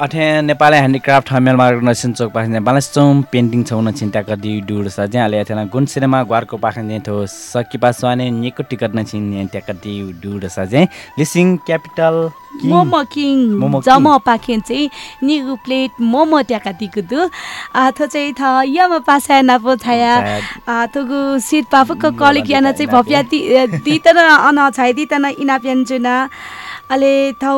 अठे 0.00 0.40
नेपाली 0.40 0.76
ह्यान्डिक्राफ्ट 0.76 1.30
हमेल 1.32 1.56
मार्ग 1.56 1.82
नसिन 1.84 2.12
चोक 2.16 2.32
पाखन 2.32 2.64
बालाचौम 2.64 3.20
पेन्टिङ 3.32 3.62
छौ 3.68 3.80
न 3.80 3.92
चिन्ता 3.92 4.22
कदि 4.24 4.52
डुड 4.64 4.88
स 4.88 5.00
ज्या 5.12 5.26
ले 5.28 5.44
थेना 5.44 5.64
गुन 5.68 5.84
सिनेमा 5.84 6.22
ग्वारको 6.24 6.56
पाखन 6.56 6.88
थो 7.04 7.16
सकिपा 7.28 7.90
स्वाने 8.00 8.30
निको 8.32 8.62
टिकट 8.72 8.96
न 8.96 9.04
छिन 9.04 9.46
त्या 9.52 9.60
कदि 9.68 9.92
डुड 10.22 10.46
स 10.48 10.64
जे 10.72 10.86
लिसिङ 11.18 11.56
क्यापिटल। 11.68 12.16
मोमो 12.64 13.02
किङ 13.12 13.36
जम 13.84 14.08
पाखेन 14.24 14.60
चाहिँ 14.64 14.88
निगु 15.28 15.56
प्लेट 15.64 16.00
मोमो 16.00 16.40
ट्याका 16.48 16.72
दिगुदु 16.80 17.28
आथो 17.84 18.06
चाहिँ 18.06 18.32
थ 18.32 18.42
यम 18.72 18.98
पासा 19.06 19.40
नापो 19.44 19.76
थाया। 19.76 20.12
आथोगु 20.72 21.38
सिट 21.44 21.64
पाफुको 21.68 22.10
कलिक 22.16 22.50
याना 22.50 22.72
चाहिँ 22.72 22.90
भप्या 22.92 23.22
ति 23.28 23.38
दितन 23.84 24.16
अन 24.16 24.58
छाइ 24.72 24.92
दितन 24.92 25.24
अले 26.92 27.32
थौ 27.40 27.56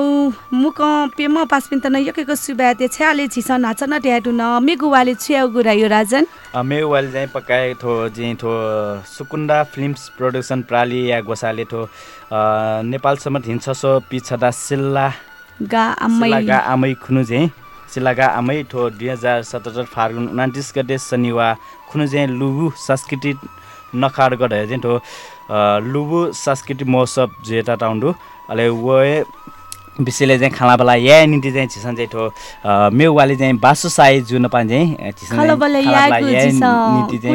मुक 0.54 0.80
पेम 1.16 1.36
तन 1.82 1.96
यकेको 1.98 2.34
सुबा 2.38 2.72
ते 2.78 2.86
छ्याले 2.86 3.26
छिस 3.34 3.50
नाच 3.58 3.82
न 3.82 3.98
ट्याटु 3.98 4.30
न 4.30 4.62
मेगुवाले 4.62 5.14
छ्याउ 5.14 5.48
गुरायो 5.50 5.86
राजन। 5.90 6.26
मे 6.62 6.78
वाले 6.84 7.10
चाहिँ 7.12 7.28
पकाए 7.34 7.74
थो 7.82 7.92
जे 8.14 8.34
थो 8.38 8.52
सुकुन्डा 9.02 9.62
फिल्म्स 9.74 10.08
प्रोडक्सन 10.16 10.62
प्राली 10.70 11.00
या 11.10 11.20
गोसाले 11.26 11.64
थो 11.66 11.82
नेपालसम्म 12.30 13.42
हिन्छ 13.46 13.70
सो 13.74 13.98
पिछदा 14.06 14.50
सिल्ला 14.54 15.06
गा 15.66 15.84
आमै। 16.06 16.30
सिल्लागा 16.30 16.58
आमै 16.70 16.92
खुनु 17.02 17.24
चाहिँ 17.24 17.50
सिल्लागा 17.90 18.26
आमै 18.38 18.62
थो 18.70 18.88
दुई 18.94 19.08
हजार 19.08 19.42
सतहत्तर 19.50 19.90
फाल्गुन 19.90 20.30
उनातिस 20.30 20.72
गते 20.78 20.98
शनिबार 21.10 21.54
खुनु 21.90 22.06
चाहिँ 22.06 22.28
लुबु 22.38 22.70
सांस्कृतिक 22.86 23.38
नखाड 23.98 24.34
गढ 24.38 24.52
चाहिँ 24.70 24.98
लुबु 25.50 26.20
सांस्कृतिक 26.34 26.88
महोत्सव 26.88 27.30
जेटा 27.44 27.74
टाउन्डु 27.80 28.12
अले 28.50 28.68
वे 28.68 29.22
विषयले 30.00 30.38
चाहिँ 30.38 30.52
खानाबला 30.54 30.94
या 30.94 31.24
निम्ति 31.26 31.50
चाहिँ 31.52 31.68
छिसन 31.68 31.94
चाहिँ 31.94 32.08
अ, 32.66 32.90
मेवाले 32.92 33.36
चाहिँ 33.36 33.54
बासु 33.62 33.88
साई 33.88 34.20
जुन 34.26 34.48
पान 34.48 34.68
चाहिँ 34.68 35.12
छिसन 35.18 35.36
चाहिँ 35.36 35.48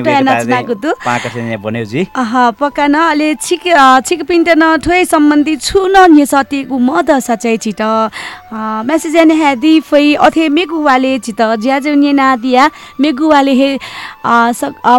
खालाबला। 0.03 0.62
पाका 1.05 1.30
चाहिँ 1.30 1.57
भन्यो 1.64 1.86
जी। 1.86 2.07
अह 2.16 2.49
पकान 2.60 2.93
अले 2.93 3.34
छिक 3.36 3.64
छिक 4.05 4.24
पिन्टन 4.28 4.78
ठोय 4.84 5.05
सम्बन्धी 5.05 5.55
छु 5.55 5.88
न 5.88 6.12
नि 6.12 6.26
सतेगु 6.26 6.80
मद 6.80 7.12
सचै 7.24 7.55
छिट। 7.64 7.82
मेसेज 8.88 9.16
एन 9.16 9.32
हेदी 9.32 9.80
फै 9.80 10.14
अथे 10.20 10.49
मेगुवाले 10.49 11.18
छिट। 11.20 11.41
ज्याजु 11.64 11.93
नि 11.95 12.14
नादिया 12.14 12.70
मेगुवाले 12.99 13.53
हे 13.55 13.78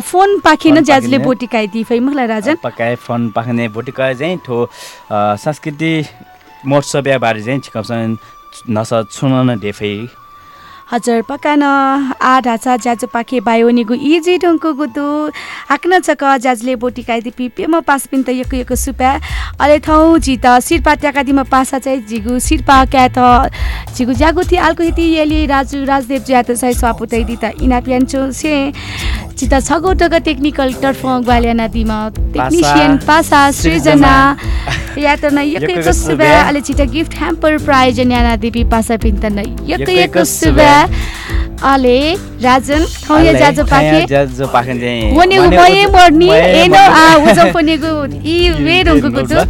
फोन 0.00 0.38
पाखिन 0.44 0.80
ज्याजुले। 0.80 1.18
बोटिकाइ 1.28 1.66
दि 1.68 1.84
फै। 1.84 2.00
मुखला 2.00 2.24
राजन। 2.24 2.56
पकाए 2.64 2.94
फन 3.04 3.28
पाख्ने 3.36 3.68
भोटिका 3.68 4.12
चाहिँ 4.12 4.38
ठो 4.46 4.68
संस्कृति 5.12 5.92
महोत्सव 6.64 7.08
या 7.08 7.18
बारे 7.18 7.42
चाहिँ 7.42 7.61
छिकाउँछन् 7.61 8.16
नस 8.68 8.92
छुन 9.11 9.58
डेफै 9.61 9.92
हजुर 10.93 11.22
पकान 11.22 11.62
आ 11.62 12.41
ढाँचा 12.43 12.76
ज्याजु 12.82 13.07
पाखे 13.14 13.41
बायोनिगु 13.47 13.95
इजी 13.95 14.38
ढङ्को 14.43 14.72
गुदु। 14.74 15.07
हाक्न 15.70 15.99
चक 16.03 16.22
ज्याजुले 16.43 16.74
पिपे 17.30 17.66
म 17.70 17.80
पास 17.86 18.07
पिन 18.11 18.22
त 18.26 18.34
यको 18.34 18.57
यको 18.57 18.74
सुपा 18.74 19.11
अले 19.62 19.78
थौ 19.86 20.18
जी 20.18 20.34
त 20.43 20.59
सिरपा 20.59 20.95
ट्याका 20.99 21.22
दिमा 21.22 21.43
पासा 21.47 21.78
चाहिँ 21.78 22.03
जिगु 22.11 22.38
सिरपा 22.43 22.84
क्या 22.91 23.07
त? 23.14 23.55
जिगु 23.95 24.12
ज्यागु 24.18 24.43
थि 24.51 24.57
आल्को 24.66 24.82
हिति 24.82 25.03
येली 25.14 25.47
राजु 25.47 25.84
राजदेव 25.86 26.22
ज्या 26.26 26.43
त 26.43 26.59
स्वापुतै 26.59 27.22
दि 27.22 27.36
त 27.38 27.55
इना 27.62 27.80
प्यान्चो 27.86 28.30
से। 28.34 28.72
चिता 29.38 29.61
छगो 29.61 29.93
टग 29.95 30.14
टेक्निकल 30.26 30.72
तर्फ 30.82 31.07
ग्वालियाना 31.24 31.66
दिमा 31.70 31.99
टेक्निसियन 32.34 32.99
पासा 33.07 33.51
सृजना। 33.55 34.14
या 34.99 35.14
त 35.16 35.30
न 35.32 35.38
यको 35.47 35.70
यको 35.70 35.93
सुबा 35.95 36.28
अले 36.51 36.61
छिटा 36.61 36.84
गिफ्ट 36.93 37.14
ह्याम्पर 37.16 37.57
प्राइज 37.64 38.01
न्याना 38.11 38.36
देवी 38.43 38.64
पासा 38.74 38.99
न 39.01 39.38
यको 39.70 39.91
यको 39.91 40.24
सुबा 40.26 40.72
अले 41.70 41.96
राजन 42.42 42.84
थौ 43.08 43.18
या 43.20 43.32
जाजो 43.38 43.64
पाखे? 43.70 44.04
जाजो 44.10 44.46
पाखे 44.52 44.74
चाहिँ 44.80 45.16
वनेगु 45.16 45.48
मये 45.50 45.86
मर्नी 45.96 46.28
एनो 46.62 46.76
आ 46.76 47.14
उजो 47.30 47.44
पनेगु 47.52 47.90
इ 48.16 48.36
वे 48.64 48.76
रंगु 48.88 49.08
गुदु 49.16 49.40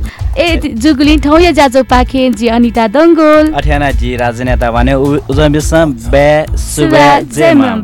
ए 0.42 0.72
जुगुली 0.82 1.16
थौ 1.26 1.38
या 1.38 1.50
जाजो 1.58 1.82
पाखे 1.92 2.28
जी 2.38 2.48
अनिता 2.56 2.86
दंगोल। 2.96 3.52
अठ्याना 3.60 3.90
जी 4.00 4.16
राजनेता 4.16 4.70
भने 4.70 4.94
उजम 5.30 5.52
विश्व 5.52 5.84
बे 6.10 6.26
सुबे 6.66 7.52
माम 7.62 7.82